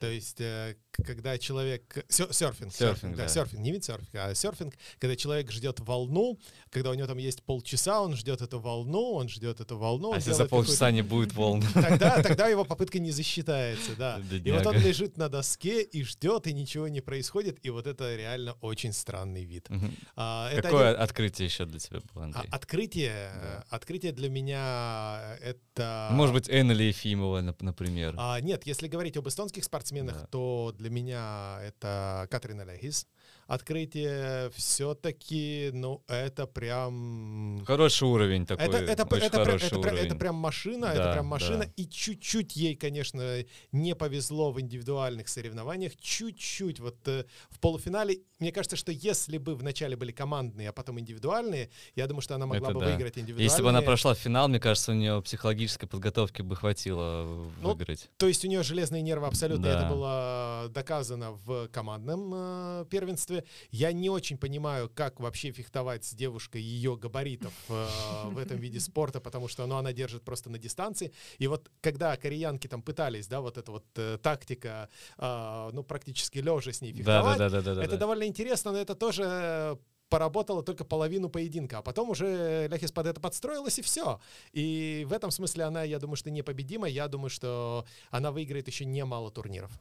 То 0.00 0.06
есть, 0.10 0.40
э, 0.40 0.76
когда 0.92 1.38
человек... 1.38 2.04
сё- 2.08 2.32
Серфинг. 2.32 2.72
Серфинг, 2.72 3.16
да. 3.16 3.24
да. 3.24 3.28
Серфинг, 3.28 3.60
не 3.60 3.72
виндсерфинг, 3.72 4.14
а 4.14 4.34
серфинг, 4.34 4.74
когда 4.98 5.16
человек 5.16 5.50
ждет 5.50 5.80
волну, 5.80 6.38
когда 6.70 6.90
у 6.90 6.94
него 6.94 7.06
там 7.06 7.18
есть 7.18 7.42
полчаса, 7.42 8.00
он 8.00 8.14
ждет 8.16 8.42
эту 8.42 8.60
волну, 8.60 9.12
он 9.14 9.28
ждет 9.28 9.60
эту 9.60 9.76
волну. 9.78 10.12
а 10.12 10.16
если 10.16 10.32
за 10.32 10.46
полчаса 10.46 10.90
не 10.90 11.02
будет 11.02 11.32
волн? 11.34 11.62
Тогда, 11.74 12.22
тогда 12.22 12.46
его 12.48 12.64
попытка 12.64 12.98
не 12.98 13.10
засчитается, 13.10 13.96
да. 13.96 14.18
И 14.30 14.50
вот 14.52 14.66
он 14.66 14.74
Бедняга. 14.74 14.78
лежит 14.88 15.16
на 15.16 15.28
доске 15.28 15.82
и 15.82 16.02
ждет, 16.04 16.46
и 16.46 16.52
ничего 16.52 16.88
не 16.88 17.00
происходит, 17.00 17.58
и 17.64 17.70
вот 17.70 17.86
это 17.86 18.14
реально 18.16 18.52
очень 18.60 18.92
странный 18.92 19.44
вид. 19.44 19.68
Мгм. 19.70 19.94
А, 20.16 20.50
это 20.52 20.62
Какое 20.62 20.90
один- 20.90 21.02
открытие 21.02 21.46
еще 21.46 21.64
для 21.64 21.78
тебя 21.80 22.00
было, 22.12 22.22
а, 22.22 22.26
Андрей? 22.26 22.48
открытие, 22.50 23.30
э, 23.34 23.62
открытие 23.70 24.12
для 24.12 24.28
меня 24.30 25.36
э, 25.40 25.50
это... 25.74 26.08
Может 26.12 26.34
быть, 26.34 26.48
Эннели 26.48 26.84
Ефимова, 26.84 27.38
нап- 27.42 27.62
например. 27.62 28.14
А, 28.16 28.40
нет, 28.40 28.66
если 28.66 28.86
говорить 28.88 29.16
об 29.16 29.26
эстонских 29.28 29.64
спортсменах, 29.74 30.20
Да. 30.20 30.26
то 30.28 30.72
для 30.78 30.88
меня 30.88 31.58
это 31.62 32.28
Катрина 32.30 32.62
Лехис. 32.62 33.06
Открытие 33.46 34.50
все-таки, 34.56 35.70
ну, 35.72 36.02
это 36.08 36.46
прям... 36.46 37.62
Хороший 37.66 38.04
уровень 38.08 38.46
такой, 38.46 38.66
Это, 38.66 38.78
это, 38.78 39.04
очень 39.04 39.26
это, 39.26 39.30
прям, 39.36 39.44
хороший 39.46 39.66
это, 39.66 39.78
уровень. 39.78 39.98
это 39.98 40.14
прям 40.16 40.34
машина, 40.34 40.86
это 40.86 41.04
Да, 41.04 41.12
прям 41.12 41.26
машина. 41.26 41.64
да. 41.64 41.70
И 41.76 41.86
чуть-чуть 41.86 42.56
ей, 42.56 42.76
конечно, 42.76 43.44
не 43.72 43.94
повезло 43.94 44.52
в 44.52 44.60
индивидуальных 44.60 45.28
соревнованиях. 45.28 45.92
Чуть-чуть. 45.96 46.80
Вот 46.80 46.96
э, 47.06 47.24
в 47.50 47.58
полуфинале, 47.60 48.20
мне 48.38 48.52
кажется, 48.52 48.76
что 48.76 48.92
если 48.92 49.38
бы 49.38 49.54
вначале 49.56 49.96
были 49.96 50.12
командные, 50.12 50.68
а 50.68 50.72
потом 50.72 51.00
индивидуальные, 51.00 51.70
я 51.96 52.06
думаю, 52.06 52.22
что 52.22 52.34
она 52.34 52.46
могла 52.46 52.68
Это 52.68 52.78
бы 52.78 52.80
да. 52.84 52.90
выиграть 52.90 53.18
индивидуальные. 53.18 53.44
Если 53.44 53.62
бы 53.62 53.68
она 53.68 53.82
прошла 53.82 54.14
в 54.14 54.18
финал, 54.18 54.48
мне 54.48 54.60
кажется, 54.60 54.92
у 54.92 54.94
нее 54.94 55.20
психологической 55.22 55.88
подготовки 55.88 56.42
бы 56.42 56.56
хватило 56.56 57.24
Ну, 57.60 57.74
выиграть. 57.74 58.10
То 58.16 58.28
есть 58.28 58.44
у 58.44 58.48
нее 58.48 58.62
железные 58.62 59.02
нервы 59.02 59.26
абсолютно. 59.26 59.64
Да. 59.64 59.78
Это 59.80 59.88
было 59.88 60.70
доказано 60.70 61.32
в 61.44 61.68
командном 61.68 62.32
э, 62.34 62.84
первенстве. 62.90 63.33
Я 63.70 63.92
не 63.92 64.10
очень 64.10 64.38
понимаю, 64.38 64.90
как 64.94 65.20
вообще 65.20 65.52
фехтовать 65.52 66.04
с 66.04 66.14
девушкой 66.14 66.62
ее 66.62 66.96
габаритов 66.96 67.52
э, 67.68 67.86
в 68.28 68.38
этом 68.38 68.58
виде 68.58 68.80
спорта, 68.80 69.20
потому 69.20 69.48
что 69.48 69.66
ну, 69.66 69.76
она 69.76 69.92
держит 69.92 70.22
просто 70.22 70.50
на 70.50 70.58
дистанции. 70.58 71.12
И 71.38 71.46
вот 71.46 71.70
когда 71.80 72.16
кореянки 72.16 72.68
там 72.68 72.82
пытались, 72.82 73.26
да, 73.26 73.40
вот 73.40 73.58
эта 73.58 73.72
вот 73.72 73.84
э, 73.96 74.18
тактика, 74.22 74.88
э, 75.18 75.70
ну, 75.72 75.82
практически 75.82 76.38
лежа 76.38 76.72
с 76.72 76.80
ней 76.80 76.92
фехтовать, 76.92 77.38
да, 77.38 77.48
да, 77.48 77.62
да, 77.62 77.74
да. 77.74 77.82
это 77.82 77.92
да. 77.92 77.96
довольно 77.98 78.24
интересно, 78.24 78.72
но 78.72 78.78
это 78.78 78.94
тоже 78.94 79.78
поработало 80.08 80.62
только 80.62 80.84
половину 80.84 81.28
поединка, 81.28 81.78
а 81.78 81.82
потом 81.82 82.10
уже 82.10 82.68
Ляхис 82.70 82.92
под 82.92 83.06
это 83.06 83.20
подстроилась 83.20 83.78
и 83.78 83.82
все. 83.82 84.20
И 84.52 85.04
в 85.08 85.12
этом 85.12 85.30
смысле 85.30 85.64
она, 85.64 85.82
я 85.82 85.98
думаю, 85.98 86.16
что 86.16 86.30
непобедима. 86.30 86.88
Я 86.88 87.08
думаю, 87.08 87.30
что 87.30 87.84
она 88.10 88.30
выиграет 88.30 88.68
еще 88.68 88.84
немало 88.84 89.30
турниров. 89.30 89.72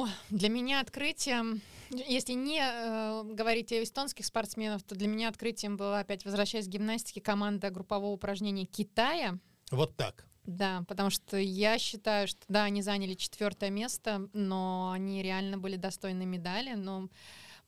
О, 0.00 0.08
для 0.30 0.48
меня 0.48 0.80
открытием, 0.80 1.60
если 1.90 2.32
не 2.32 2.58
э, 2.58 3.22
говорить 3.34 3.70
о 3.72 3.82
эстонских 3.82 4.24
спортсменах, 4.24 4.82
то 4.82 4.94
для 4.94 5.08
меня 5.08 5.28
открытием 5.28 5.76
была, 5.76 6.00
опять 6.00 6.24
возвращаясь 6.24 6.64
к 6.64 6.70
гимнастике, 6.70 7.20
команда 7.20 7.68
группового 7.68 8.10
упражнения 8.10 8.64
Китая. 8.64 9.38
Вот 9.70 9.96
так. 9.96 10.24
Да, 10.44 10.84
потому 10.88 11.10
что 11.10 11.36
я 11.36 11.76
считаю, 11.78 12.28
что 12.28 12.40
да, 12.48 12.64
они 12.64 12.80
заняли 12.80 13.12
четвертое 13.12 13.68
место, 13.68 14.26
но 14.32 14.90
они 14.94 15.22
реально 15.22 15.58
были 15.58 15.76
достойны 15.76 16.24
медали, 16.24 16.72
но 16.72 17.10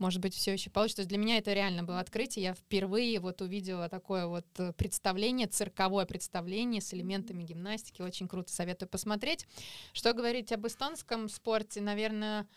может 0.02 0.20
быть, 0.20 0.34
все 0.34 0.52
еще 0.52 0.68
получится. 0.68 0.96
То 0.96 1.00
есть 1.02 1.10
для 1.10 1.18
меня 1.18 1.38
это 1.38 1.52
реально 1.52 1.84
было 1.84 2.00
открытие. 2.00 2.44
Я 2.44 2.54
впервые 2.54 3.20
вот 3.20 3.40
увидела 3.40 3.88
такое 3.88 4.26
вот 4.26 4.44
э, 4.58 4.72
представление, 4.72 5.46
цирковое 5.46 6.06
представление 6.06 6.82
с 6.82 6.92
элементами 6.92 7.44
гимнастики. 7.44 8.02
Очень 8.02 8.26
круто, 8.26 8.52
советую 8.52 8.88
посмотреть. 8.88 9.46
Что 9.92 10.12
говорить 10.12 10.50
об 10.52 10.66
эстонском 10.66 11.28
спорте? 11.28 11.80
Наверное, 11.80 12.48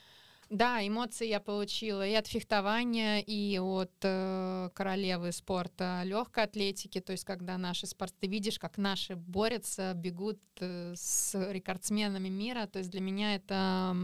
да, 0.50 0.86
эмоции 0.86 1.28
я 1.28 1.40
получила 1.40 2.08
и 2.08 2.14
от 2.14 2.28
фехтования, 2.28 3.20
и 3.20 3.58
от 3.58 3.94
э, 4.04 4.70
королевы 4.76 5.32
спорта 5.32 6.02
легкой 6.04 6.44
атлетики. 6.44 7.02
То 7.02 7.14
есть, 7.14 7.26
когда 7.26 7.58
наши 7.58 7.88
спорт, 7.88 8.14
ты 8.20 8.28
видишь, 8.28 8.60
как 8.60 8.78
наши 8.78 9.16
борются, 9.16 9.94
бегут 9.96 10.40
э, 10.60 10.94
с 10.96 11.34
рекордсменами 11.52 12.30
мира. 12.30 12.68
То 12.68 12.78
есть 12.80 12.92
для 12.92 13.02
меня 13.02 13.36
это, 13.36 13.96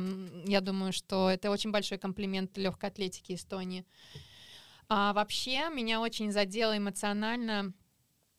я 0.46 0.62
думаю, 0.62 0.94
что 0.94 1.30
это 1.30 1.52
очень 1.52 1.72
большой 1.72 2.00
комплимент 2.00 2.58
легкой 2.58 2.90
атлетики 2.90 3.34
Эстонии. 3.34 3.86
А 4.90 5.14
вообще 5.14 5.70
меня 5.70 6.02
очень 6.02 6.32
задело 6.32 6.76
эмоционально 6.76 7.72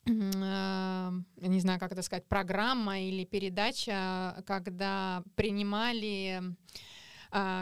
э, 0.05 1.11
не 1.37 1.59
знаю, 1.61 1.79
как 1.79 1.93
это 1.93 2.01
сказать, 2.01 2.27
программа 2.27 2.99
или 2.99 3.23
передача, 3.23 4.43
когда 4.45 5.23
принимали 5.35 6.43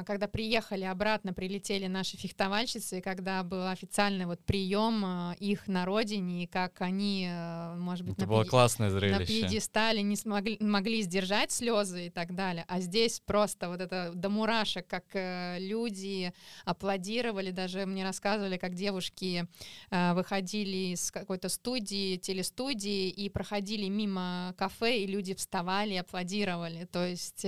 когда 0.06 0.28
приехали 0.28 0.84
обратно, 0.84 1.34
прилетели 1.34 1.88
наши 1.88 2.18
фехтовальщицы, 2.18 2.98
и 3.00 3.02
когда 3.02 3.42
был 3.44 3.68
официальный 3.68 4.26
вот 4.26 4.40
прием 4.44 5.04
а, 5.06 5.36
их 5.40 5.68
на 5.68 5.86
родине, 5.86 6.44
и 6.44 6.48
как 6.48 6.82
они, 6.82 7.28
а, 7.32 7.76
может 7.78 8.06
быть, 8.06 8.14
Это 8.16 8.22
на 8.24 8.28
было 8.28 8.42
пьеде- 8.44 8.50
классное 8.50 8.90
на 8.90 9.00
зрелище. 9.00 9.26
пьедестале 9.26 10.02
не 10.02 10.16
смогли, 10.16 10.58
могли 10.60 11.02
сдержать 11.02 11.52
слезы 11.52 12.08
и 12.08 12.10
так 12.10 12.36
далее. 12.36 12.66
А 12.68 12.80
здесь 12.82 13.22
просто 13.26 13.70
вот 13.70 13.80
это 13.82 14.12
до 14.14 14.30
мурашек, 14.30 14.88
как 14.88 15.06
э, 15.14 15.58
люди 15.60 16.34
аплодировали, 16.66 17.52
даже 17.52 17.86
мне 17.86 18.04
рассказывали, 18.04 18.58
как 18.58 18.74
девушки 18.76 19.48
выходили 19.90 20.94
из 20.94 21.12
какой-то 21.12 21.50
студии, 21.50 22.18
телестудии 22.18 23.10
и 23.10 23.30
проходили 23.30 23.88
мимо 23.88 24.54
кафе, 24.58 25.00
и 25.00 25.08
люди 25.08 25.34
вставали 25.34 25.94
и 25.94 25.98
аплодировали. 25.98 26.86
То 26.86 27.06
есть 27.06 27.46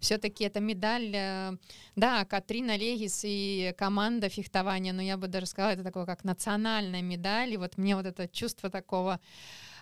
все-таки 0.00 0.44
эта 0.44 0.60
медаль, 0.60 1.10
э, 1.14 1.55
да, 1.94 2.24
Катрина 2.24 2.76
Легис 2.76 3.22
и 3.24 3.74
команда 3.78 4.28
фехтования, 4.28 4.92
но 4.92 5.02
я 5.02 5.16
бы 5.16 5.28
даже 5.28 5.46
сказала, 5.46 5.72
это 5.72 5.84
такое 5.84 6.06
как 6.06 6.24
национальная 6.24 7.02
медаль, 7.02 7.52
и 7.52 7.56
вот 7.56 7.78
мне 7.78 7.96
вот 7.96 8.06
это 8.06 8.28
чувство 8.28 8.70
такого 8.70 9.20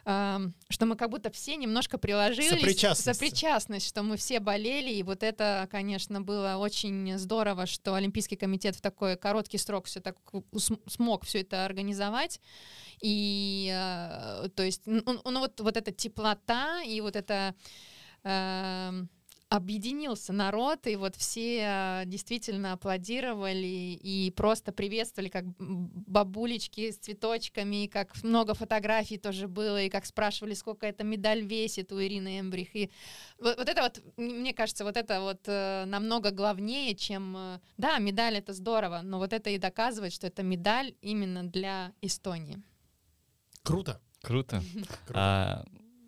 эм, 0.05 0.55
что 0.69 0.87
мы 0.87 0.97
как 0.97 1.11
будто 1.11 1.31
все 1.31 1.57
немножко 1.57 1.99
приложились. 1.99 2.51
Сопричастность. 2.51 3.19
Сопричастность, 3.19 3.89
что 3.89 4.03
мы 4.03 4.17
все 4.17 4.41
болели, 4.41 4.91
и 4.91 5.03
вот 5.03 5.23
это, 5.23 5.69
конечно, 5.71 6.21
было 6.21 6.57
очень 6.59 7.19
здорово, 7.19 7.67
что 7.67 7.95
Олимпийский 7.95 8.37
комитет 8.37 8.77
в 8.77 8.81
такой 8.81 9.17
короткий 9.17 9.59
срок 9.59 9.87
все 9.87 10.01
так 10.01 10.17
смог 10.87 11.25
все 11.25 11.41
это 11.41 11.65
организовать. 11.65 12.41
И, 13.01 13.71
э, 13.73 14.49
то 14.55 14.63
есть, 14.63 14.83
ну, 14.87 15.03
ну, 15.25 15.41
вот, 15.41 15.61
вот 15.61 15.77
эта 15.77 15.93
теплота 15.93 16.83
и 16.83 17.01
вот 17.01 17.17
это 17.17 17.55
эм, 18.23 19.09
объединился 19.57 20.33
народ, 20.33 20.87
и 20.87 20.97
вот 20.97 21.15
все 21.17 21.59
э, 21.61 22.03
действительно 22.07 22.73
аплодировали 22.73 23.99
и 24.03 24.33
просто 24.37 24.73
приветствовали, 24.73 25.29
как 25.29 25.45
бабулечки 25.59 26.91
с 26.91 26.97
цветочками, 26.97 27.85
и 27.85 27.89
как 27.89 28.23
много 28.25 28.55
фотографий 28.55 29.17
тоже 29.17 29.47
было, 29.47 29.83
и 29.83 29.89
как 29.89 30.07
спрашивали, 30.07 30.55
сколько 30.55 30.87
эта 30.87 31.05
медаль 31.05 31.43
весит 31.43 31.93
у 31.93 32.01
Ирины 32.01 32.41
Эмбрих. 32.41 32.75
И 32.75 32.91
вот, 33.39 33.57
вот 33.57 33.69
это 33.69 33.83
вот, 33.83 34.03
мне 34.17 34.53
кажется, 34.53 34.85
вот 34.85 34.97
это 34.97 35.21
вот 35.21 35.43
э, 35.47 35.85
намного 35.87 36.31
главнее, 36.33 36.95
чем... 36.97 37.37
э, 37.37 37.61
да, 37.77 37.99
медаль— 37.99 38.37
это 38.39 38.53
здорово, 38.53 39.03
но 39.03 39.19
вот 39.19 39.33
это 39.33 39.51
и 39.51 39.59
доказывает, 39.59 40.13
что 40.13 40.27
это 40.27 40.43
медаль 40.43 40.95
именно 41.01 41.45
для 41.45 41.93
Эстонии. 42.01 42.61
Круто. 43.63 44.01
Круто. 44.21 44.63
Круто. 45.07 45.13
А 45.15 45.65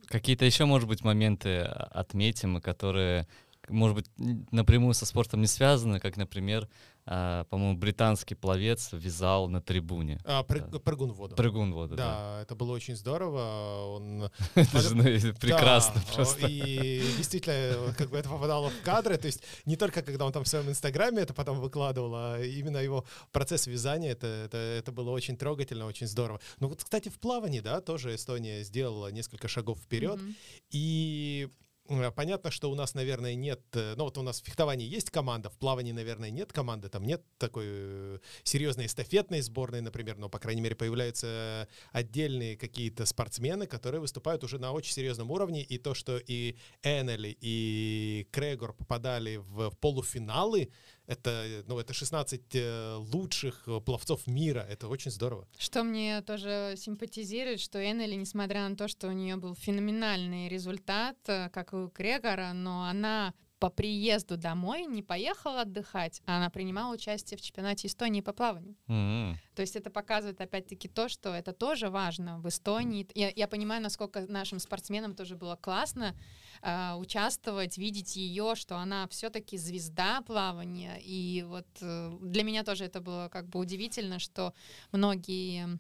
какие-то 0.07 0.45
еще, 0.45 0.65
может 0.65 0.89
быть, 0.89 1.05
моменты 1.05 1.61
отметим, 1.61 2.61
которые 2.61 3.27
может 3.69 3.97
быть, 3.97 4.07
напрямую 4.53 4.95
со 4.95 5.07
спортом 5.07 5.41
не 5.41 5.47
связаны, 5.47 6.01
как, 6.01 6.17
например, 6.17 6.69
а, 7.07 7.45
по-моему, 7.45 7.79
британский 7.79 8.35
пловец 8.35 8.89
вязал 8.93 9.49
на 9.49 9.61
трибуне. 9.63 10.19
А, 10.25 10.43
прыг- 10.43 10.71
Да. 10.71 10.79
прыгун 10.81 11.13
в 11.13 11.17
воду. 11.17 11.37
Прыгун 11.37 11.73
в 11.73 11.75
воду, 11.77 11.95
да. 11.95 12.05
Да, 12.05 12.43
это 12.43 12.57
было 12.57 12.73
очень 12.73 12.97
здорово. 12.97 13.97
Он 13.97 14.31
Это 14.57 14.81
же, 14.81 14.95
ну, 14.97 15.05
прекрасно 15.41 16.03
Да, 16.07 16.15
просто. 16.15 16.47
И 16.49 17.01
действительно, 17.17 17.95
как 17.97 18.11
бы 18.11 18.17
это 18.19 18.29
попадало 18.29 18.71
в 18.71 18.83
кадры. 18.83 19.17
То 19.19 19.27
есть 19.27 19.43
не 19.65 19.77
только 19.77 20.03
когда 20.03 20.27
он 20.27 20.33
там 20.33 20.43
в 20.43 20.49
своем 20.49 20.69
инстаграме 20.69 21.23
это 21.23 21.33
потом 21.33 21.61
выкладывал, 21.61 22.13
а 22.15 22.41
именно 22.43 22.79
его 22.79 23.05
процесс 23.31 23.67
вязания, 23.69 24.13
это, 24.13 24.27
это, 24.27 24.57
это 24.57 24.91
было 24.93 25.11
очень 25.11 25.37
трогательно, 25.37 25.87
очень 25.87 26.07
здорово. 26.09 26.41
Ну 26.59 26.69
вот, 26.69 26.83
кстати, 26.83 27.09
в 27.09 27.19
плавании, 27.21 27.61
да, 27.61 27.81
тоже 27.81 28.15
Эстония 28.15 28.63
сделала 28.65 29.13
несколько 29.13 29.47
шагов 29.49 29.79
вперед. 29.79 30.21
Мгм. 30.21 30.35
И 30.71 31.49
э, 31.49 31.66
понятно, 32.15 32.51
что 32.51 32.71
у 32.71 32.75
нас, 32.75 32.95
наверное, 32.95 33.35
нет... 33.35 33.61
э, 33.73 33.95
Ну 33.97 34.05
вот 34.05 34.19
у 34.19 34.23
нас 34.23 34.41
в 34.41 34.45
фехтовании 34.45 34.87
есть 34.87 35.11
команда, 35.11 35.51
в 35.51 35.59
плавании, 35.59 35.93
наверное, 35.93 36.31
нет 36.31 36.53
команды, 36.53 36.89
там 36.89 37.05
нет 37.05 37.23
такой 37.39 37.65
э, 37.67 38.19
серьезной 38.43 38.87
эстафетной 38.87 39.41
сборной, 39.41 39.81
например, 39.81 40.19
но, 40.19 40.29
по 40.29 40.39
крайней 40.39 40.61
мере, 40.61 40.75
появляются 40.77 41.69
отдельные 41.93 42.57
какие-то 42.57 43.07
спортсмены, 43.07 43.67
которые 43.67 44.01
выступают 44.01 44.45
уже 44.45 44.59
на 44.59 44.73
очень 44.73 44.93
серьезном 44.93 45.31
уровне, 45.31 45.63
и 45.63 45.79
то, 45.79 45.95
что 45.95 46.19
и 46.19 46.57
Эннели, 46.83 47.37
и 47.41 48.29
Крегор 48.33 48.73
попадали 48.73 49.37
в 49.37 49.71
полуфиналы, 49.81 50.71
это, 51.07 51.63
ну, 51.67 51.79
это 51.79 51.95
16 51.95 52.43
э, 52.55 52.95
лучших 52.97 53.63
э, 53.67 53.81
пловцов 53.81 54.27
мира, 54.27 54.61
это 54.69 54.89
очень 54.89 55.11
здорово. 55.11 55.47
Что 55.59 55.85
мне 55.85 56.21
тоже 56.23 56.75
симпатизирует, 56.77 57.61
что 57.61 57.79
Эннели, 57.79 58.15
несмотря 58.15 58.69
на 58.69 58.77
то, 58.77 58.89
что 58.89 59.09
у 59.09 59.13
нее 59.13 59.37
был 59.37 59.55
феноменальный 59.55 60.49
результат, 60.49 61.17
э, 61.27 61.49
как 61.51 61.73
у 61.73 61.89
Крегора, 61.89 62.53
но 62.53 62.85
она 62.85 63.35
по 63.59 63.71
приезду 63.71 64.37
домой 64.37 64.85
не 64.85 65.03
поехала 65.03 65.63
отдыхать, 65.63 66.21
а 66.27 66.37
она 66.37 66.51
принимала 66.51 66.93
участие 66.93 67.39
в 67.39 67.41
чемпионате 67.41 67.89
Эстонии 67.89 68.21
по 68.21 68.33
плаванию. 68.33 68.77
М-м. 68.89 69.39
То 69.55 69.63
есть 69.63 69.77
это 69.77 69.91
показывает 69.91 70.41
опять-таки 70.41 70.89
то, 70.89 71.09
что 71.09 71.35
это 71.35 71.53
тоже 71.53 71.89
важно 71.89 72.39
в 72.39 72.49
Эстонии. 72.49 73.07
Я, 73.15 73.33
я 73.35 73.49
понимаю, 73.49 73.83
насколько 73.83 74.27
нашим 74.27 74.59
спортсменам 74.59 75.15
тоже 75.15 75.37
было 75.37 75.57
классно 75.57 76.15
а, 76.61 76.97
участвовать, 76.97 77.79
видеть 77.79 78.17
ее, 78.17 78.55
что 78.57 78.77
она 78.77 79.09
все-таки 79.09 79.57
звезда 79.57 80.21
плавания. 80.21 80.99
И 81.03 81.43
вот 81.47 81.67
э, 81.81 82.19
для 82.21 82.43
меня 82.43 82.63
тоже 82.63 82.85
это 82.85 83.01
было 83.01 83.29
как 83.33 83.49
бы 83.49 83.59
удивительно, 83.59 84.19
что 84.19 84.53
многие 84.93 85.79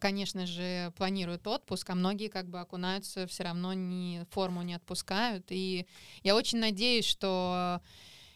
Конечно 0.00 0.46
же, 0.46 0.92
планируют 0.96 1.46
отпуск, 1.46 1.88
а 1.90 1.94
многие 1.94 2.28
как 2.28 2.48
бы 2.48 2.60
окунаются, 2.60 3.26
все 3.26 3.44
равно 3.44 3.72
не, 3.72 4.24
форму 4.30 4.62
не 4.62 4.74
отпускают. 4.74 5.46
И 5.50 5.86
я 6.22 6.36
очень 6.36 6.58
надеюсь, 6.58 7.06
что 7.06 7.80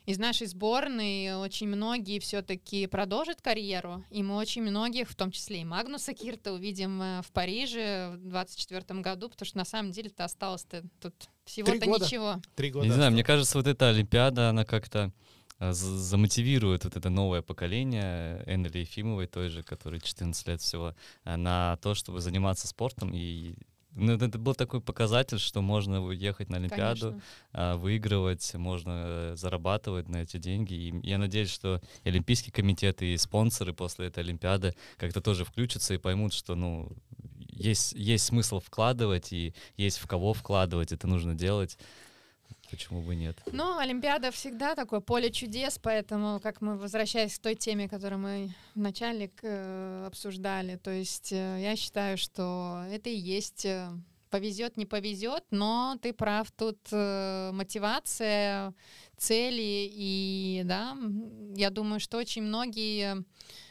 из 0.08 0.18
нашей 0.18 0.46
сборной 0.46 1.34
очень 1.34 1.68
многие 1.68 2.18
все-таки 2.18 2.86
продолжат 2.86 3.42
карьеру, 3.42 4.02
и 4.10 4.22
мы 4.22 4.36
очень 4.36 4.62
многих, 4.62 5.10
в 5.10 5.14
том 5.14 5.30
числе 5.30 5.60
и 5.60 5.64
Магнуса 5.64 6.14
Кирта, 6.14 6.54
увидим 6.54 7.02
э, 7.02 7.20
в 7.20 7.30
Париже 7.30 8.12
в 8.14 8.30
2024 8.30 9.00
году, 9.02 9.28
потому 9.28 9.46
что 9.46 9.58
на 9.58 9.66
самом 9.66 9.92
деле-то 9.92 10.24
осталось-то 10.24 10.84
тут 11.02 11.14
всего-то 11.44 11.84
ничего. 11.84 12.36
Три 12.54 12.70
года. 12.70 12.86
Не 12.86 12.92
знаю, 12.92 13.12
мне 13.12 13.22
кажется, 13.22 13.58
вот 13.58 13.66
эта 13.66 13.90
Олимпиада, 13.90 14.48
она 14.48 14.64
как-то 14.64 15.12
замотивирует 15.60 16.84
вот 16.84 16.96
это 16.96 17.10
новое 17.10 17.42
поколение 17.42 18.42
Эннели 18.46 18.78
Ефимовой, 18.78 19.26
той 19.26 19.48
же, 19.48 19.62
которой 19.62 20.00
14 20.00 20.46
лет 20.46 20.60
всего, 20.60 20.94
а, 21.24 21.36
на 21.36 21.76
то, 21.78 21.94
чтобы 21.94 22.20
заниматься 22.20 22.68
спортом. 22.68 23.10
И 23.12 23.56
ну, 23.92 24.12
это 24.12 24.38
был 24.38 24.54
такой 24.54 24.80
показатель, 24.80 25.38
что 25.38 25.60
можно 25.60 26.00
уехать 26.02 26.50
на 26.50 26.58
Олимпиаду, 26.58 27.08
Конечно. 27.08 27.22
а, 27.52 27.76
выигрывать, 27.76 28.54
можно 28.54 29.02
э, 29.04 29.36
зарабатывать 29.36 30.08
на 30.08 30.18
эти 30.18 30.36
деньги. 30.36 30.74
И 30.74 31.06
я 31.06 31.18
надеюсь, 31.18 31.50
что 31.50 31.80
и 32.04 32.08
Олимпийский 32.08 32.52
комитет, 32.52 33.02
и 33.02 33.16
спонсоры 33.16 33.72
после 33.72 34.06
этой 34.06 34.20
Олимпиады 34.20 34.76
как-то 34.98 35.20
тоже 35.20 35.44
включатся 35.44 35.94
и 35.94 35.98
поймут, 35.98 36.32
что 36.32 36.54
ну, 36.54 36.92
есть, 37.48 37.92
есть 37.94 38.26
смысл 38.26 38.60
вкладывать, 38.60 39.32
и 39.32 39.54
есть 39.76 39.98
в 39.98 40.06
кого 40.06 40.32
вкладывать, 40.32 40.92
это 40.92 41.08
нужно 41.08 41.34
делать. 41.34 41.76
Почему 42.70 43.00
бы 43.00 43.14
нет? 43.14 43.36
Ну, 43.50 43.78
Олимпиада 43.78 44.30
всегда 44.30 44.74
такое 44.74 45.00
поле 45.00 45.30
чудес, 45.30 45.78
поэтому, 45.82 46.38
как 46.40 46.60
мы 46.60 46.76
возвращаясь 46.76 47.38
к 47.38 47.42
той 47.42 47.54
теме, 47.54 47.88
которую 47.88 48.18
мы 48.18 48.54
вначале 48.74 49.30
э, 49.42 50.04
обсуждали, 50.06 50.76
то 50.76 50.90
есть 50.90 51.32
э, 51.32 51.58
я 51.60 51.76
считаю, 51.76 52.18
что 52.18 52.84
это 52.90 53.08
и 53.08 53.16
есть 53.16 53.64
э, 53.64 53.88
повезет, 54.28 54.76
не 54.76 54.84
повезет, 54.84 55.44
но 55.50 55.96
ты 56.02 56.12
прав, 56.12 56.50
тут 56.50 56.78
мотивация, 56.92 58.74
цели, 59.16 59.88
и 59.90 60.62
да, 60.66 60.94
я 61.54 61.70
думаю, 61.70 62.00
что 62.00 62.18
очень 62.18 62.42
многие 62.42 63.24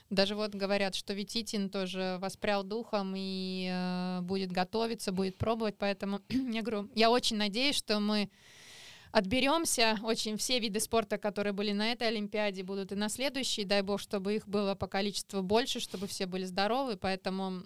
даже 0.09 0.35
вот 0.35 0.55
говорят, 0.55 0.95
что 0.95 1.13
Вититин 1.13 1.69
тоже 1.69 2.17
воспрял 2.19 2.63
духом 2.63 3.13
и 3.15 4.19
будет 4.23 4.51
готовиться, 4.51 5.11
будет 5.11 5.37
пробовать, 5.37 5.75
поэтому 5.77 6.21
я 6.29 6.63
говорю, 6.63 6.89
я 6.95 7.11
очень 7.11 7.37
надеюсь, 7.37 7.75
что 7.75 7.99
мы 7.99 8.31
отберемся. 9.11 9.97
Очень 10.03 10.37
все 10.37 10.59
виды 10.59 10.79
спорта, 10.79 11.17
которые 11.17 11.53
были 11.53 11.71
на 11.71 11.91
этой 11.91 12.07
Олимпиаде, 12.07 12.63
будут 12.63 12.91
и 12.91 12.95
на 12.95 13.09
следующей. 13.09 13.65
Дай 13.65 13.81
бог, 13.81 13.99
чтобы 13.99 14.35
их 14.35 14.47
было 14.47 14.75
по 14.75 14.87
количеству 14.87 15.41
больше, 15.41 15.79
чтобы 15.79 16.07
все 16.07 16.25
были 16.25 16.45
здоровы. 16.45 16.97
Поэтому 16.97 17.61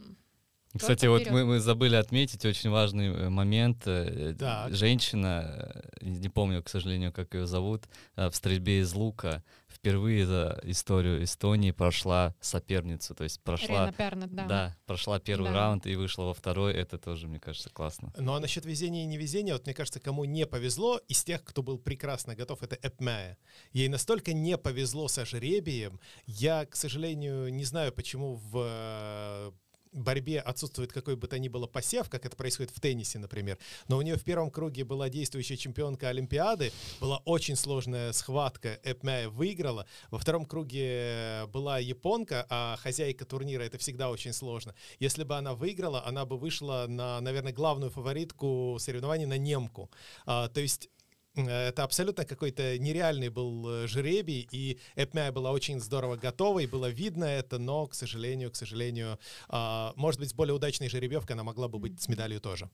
Кстати, 0.77 1.05
вот 1.05 1.29
мы, 1.29 1.45
мы 1.45 1.59
забыли 1.59 1.95
отметить 1.95 2.45
очень 2.45 2.69
важный 2.69 3.07
э, 3.07 3.29
момент. 3.29 3.83
Э, 3.85 4.33
Так. 4.37 4.73
Женщина, 4.73 5.73
э, 6.01 6.09
не 6.09 6.29
помню, 6.29 6.63
к 6.63 6.69
сожалению, 6.69 7.11
как 7.11 7.33
ее 7.33 7.45
зовут, 7.45 7.83
э, 8.15 8.29
в 8.29 8.35
стрельбе 8.35 8.79
из 8.79 8.93
лука 8.93 9.43
впервые 9.81 10.27
за 10.27 10.59
историю 10.63 11.23
Эстонии 11.23 11.71
прошла 11.71 12.35
соперницу, 12.39 13.15
то 13.15 13.23
есть 13.23 13.41
прошла, 13.41 13.85
Рена 13.87 13.91
Пернет, 13.91 14.31
да. 14.31 14.45
да, 14.45 14.77
прошла 14.85 15.19
первый 15.19 15.51
Да. 15.51 15.53
раунд 15.53 15.87
и 15.87 15.95
вышла 15.95 16.25
во 16.25 16.33
второй. 16.35 16.73
Это 16.73 16.99
тоже, 16.99 17.27
мне 17.27 17.39
кажется, 17.39 17.71
классно. 17.71 18.13
Ну 18.15 18.33
а 18.35 18.39
насчет 18.39 18.63
везения 18.63 19.03
и 19.03 19.07
невезения, 19.07 19.53
вот 19.53 19.65
мне 19.65 19.73
кажется, 19.73 19.99
кому 19.99 20.23
не 20.25 20.45
повезло, 20.45 20.99
из 21.07 21.23
тех, 21.23 21.43
кто 21.43 21.63
был 21.63 21.79
прекрасно 21.79 22.35
готов, 22.35 22.61
это 22.61 22.77
Эпмая. 22.83 23.39
Ей 23.73 23.87
настолько 23.87 24.33
не 24.33 24.55
повезло 24.55 25.07
со 25.07 25.25
жребием. 25.25 25.99
Я, 26.27 26.67
к 26.67 26.75
сожалению, 26.75 27.51
не 27.51 27.63
знаю, 27.65 27.91
почему 27.91 28.35
в 28.35 29.51
борьбе 29.91 30.39
отсутствует 30.39 30.91
какой 30.91 31.15
бы 31.15 31.27
то 31.27 31.37
ни 31.39 31.47
было 31.47 31.67
посев, 31.67 32.09
как 32.09 32.25
это 32.25 32.35
происходит 32.35 32.71
в 32.71 32.79
теннисе, 32.79 33.19
например. 33.19 33.57
Но 33.87 33.97
у 33.97 34.01
нее 34.01 34.15
в 34.15 34.23
первом 34.23 34.51
круге 34.51 34.83
была 34.83 35.09
действующая 35.09 35.57
чемпионка 35.57 36.09
Олимпиады, 36.09 36.71
была 36.99 37.17
очень 37.25 37.55
сложная 37.55 38.13
схватка, 38.13 38.79
Эпмая 38.83 39.29
выиграла. 39.29 39.85
Во 40.09 40.17
втором 40.17 40.45
круге 40.45 41.45
была 41.47 41.79
японка, 41.79 42.45
а 42.49 42.77
хозяйка 42.77 43.25
турнира 43.25 43.63
это 43.63 43.77
всегда 43.77 44.09
очень 44.09 44.33
сложно. 44.33 44.75
Если 44.99 45.23
бы 45.23 45.35
она 45.35 45.53
выиграла, 45.53 46.05
она 46.05 46.25
бы 46.25 46.37
вышла 46.37 46.85
на, 46.87 47.19
наверное, 47.21 47.53
главную 47.53 47.91
фаворитку 47.91 48.77
соревнований 48.79 49.25
на 49.25 49.37
немку. 49.37 49.89
А, 50.25 50.47
то 50.49 50.61
есть 50.61 50.85
э, 50.85 51.00
это 51.35 51.83
абсолютно 51.83 52.25
какой-то 52.25 52.77
нереальный 52.77 53.29
был 53.29 53.67
э, 53.69 53.87
жребий, 53.87 54.47
и 54.51 54.79
Эпмя 54.95 55.31
была 55.31 55.51
очень 55.51 55.79
здорово 55.79 56.17
готова, 56.17 56.59
и 56.59 56.67
было 56.67 56.89
видно 56.89 57.25
это, 57.25 57.57
но, 57.57 57.87
к 57.87 57.93
сожалению, 57.93 58.51
к 58.51 58.55
сожалению, 58.55 59.17
а, 59.47 59.93
может 59.95 60.19
быть, 60.19 60.29
с 60.29 60.33
более 60.33 60.53
удачной 60.53 60.89
жеребьевкой 60.89 61.35
она 61.35 61.43
могла 61.43 61.67
бы 61.67 61.79
быть 61.79 62.01
с 62.01 62.07
медалью 62.07 62.41
тоже. 62.41 62.69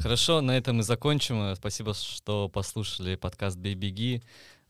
Хорошо, 0.00 0.40
на 0.40 0.56
этом 0.56 0.76
мы 0.76 0.82
закончим. 0.82 1.40
Э, 1.42 1.56
Спасибо, 1.56 1.94
что 1.94 2.48
послушали 2.48 3.16
подкаст 3.16 3.56
«Бей, 3.56 3.74
беги». 3.74 4.22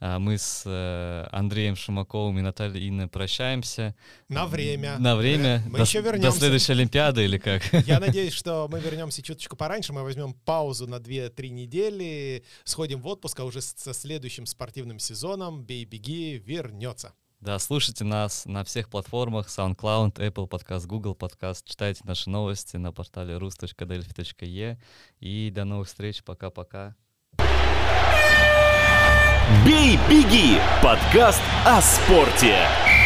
А 0.05 0.19
Мы 0.19 0.37
с 0.37 0.65
э, 0.67 1.29
Андреем 1.31 1.77
Шумаковым 1.77 2.37
и 2.37 2.43
Натальей 2.43 2.89
Инной 2.89 3.07
прощаемся. 3.07 3.95
На 4.29 4.47
время. 4.47 4.99
На 4.99 5.15
время. 5.15 5.63
Мы 5.69 5.79
до, 5.79 5.85
еще 5.85 6.03
До 6.03 6.11
вернемся. 6.11 6.39
следующей 6.39 6.73
Олимпиады 6.73 7.25
или 7.25 7.39
как? 7.39 7.63
Я 7.87 8.01
надеюсь, 8.01 8.33
что 8.33 8.67
мы 8.69 8.81
вернемся 8.81 9.23
чуточку 9.23 9.57
пораньше, 9.57 9.93
мы 9.93 10.03
возьмем 10.03 10.35
паузу 10.35 10.89
на 10.89 10.97
2-3 10.97 11.51
недели, 11.51 12.43
сходим 12.65 13.01
в 13.01 13.07
отпуск, 13.07 13.39
а 13.39 13.45
уже 13.45 13.61
со 13.61 13.95
следующим 13.95 14.47
спортивным 14.47 14.99
сезоном 14.99 15.63
«Бей-беги» 15.63 16.43
вернется. 16.45 17.15
Да, 17.43 17.59
слушайте 17.59 18.05
нас 18.05 18.47
на 18.47 18.63
всех 18.63 18.89
платформах 18.89 19.49
SoundCloud, 19.49 20.13
Apple 20.13 20.49
Podcast, 20.49 20.87
Google 20.87 21.17
Podcast. 21.19 21.63
Читайте 21.65 22.03
наши 22.05 22.31
новости 22.31 22.77
на 22.77 22.93
портале 22.93 23.35
rus.delphi.e. 23.35 24.79
И 25.19 25.51
до 25.51 25.65
новых 25.65 25.89
встреч. 25.89 26.23
Пока-пока. 26.23 26.95
«Бей, 29.67 29.99
беги»— 30.09 30.61
подкаст 30.83 31.43
о 31.65 31.83
спорте. 31.83 33.02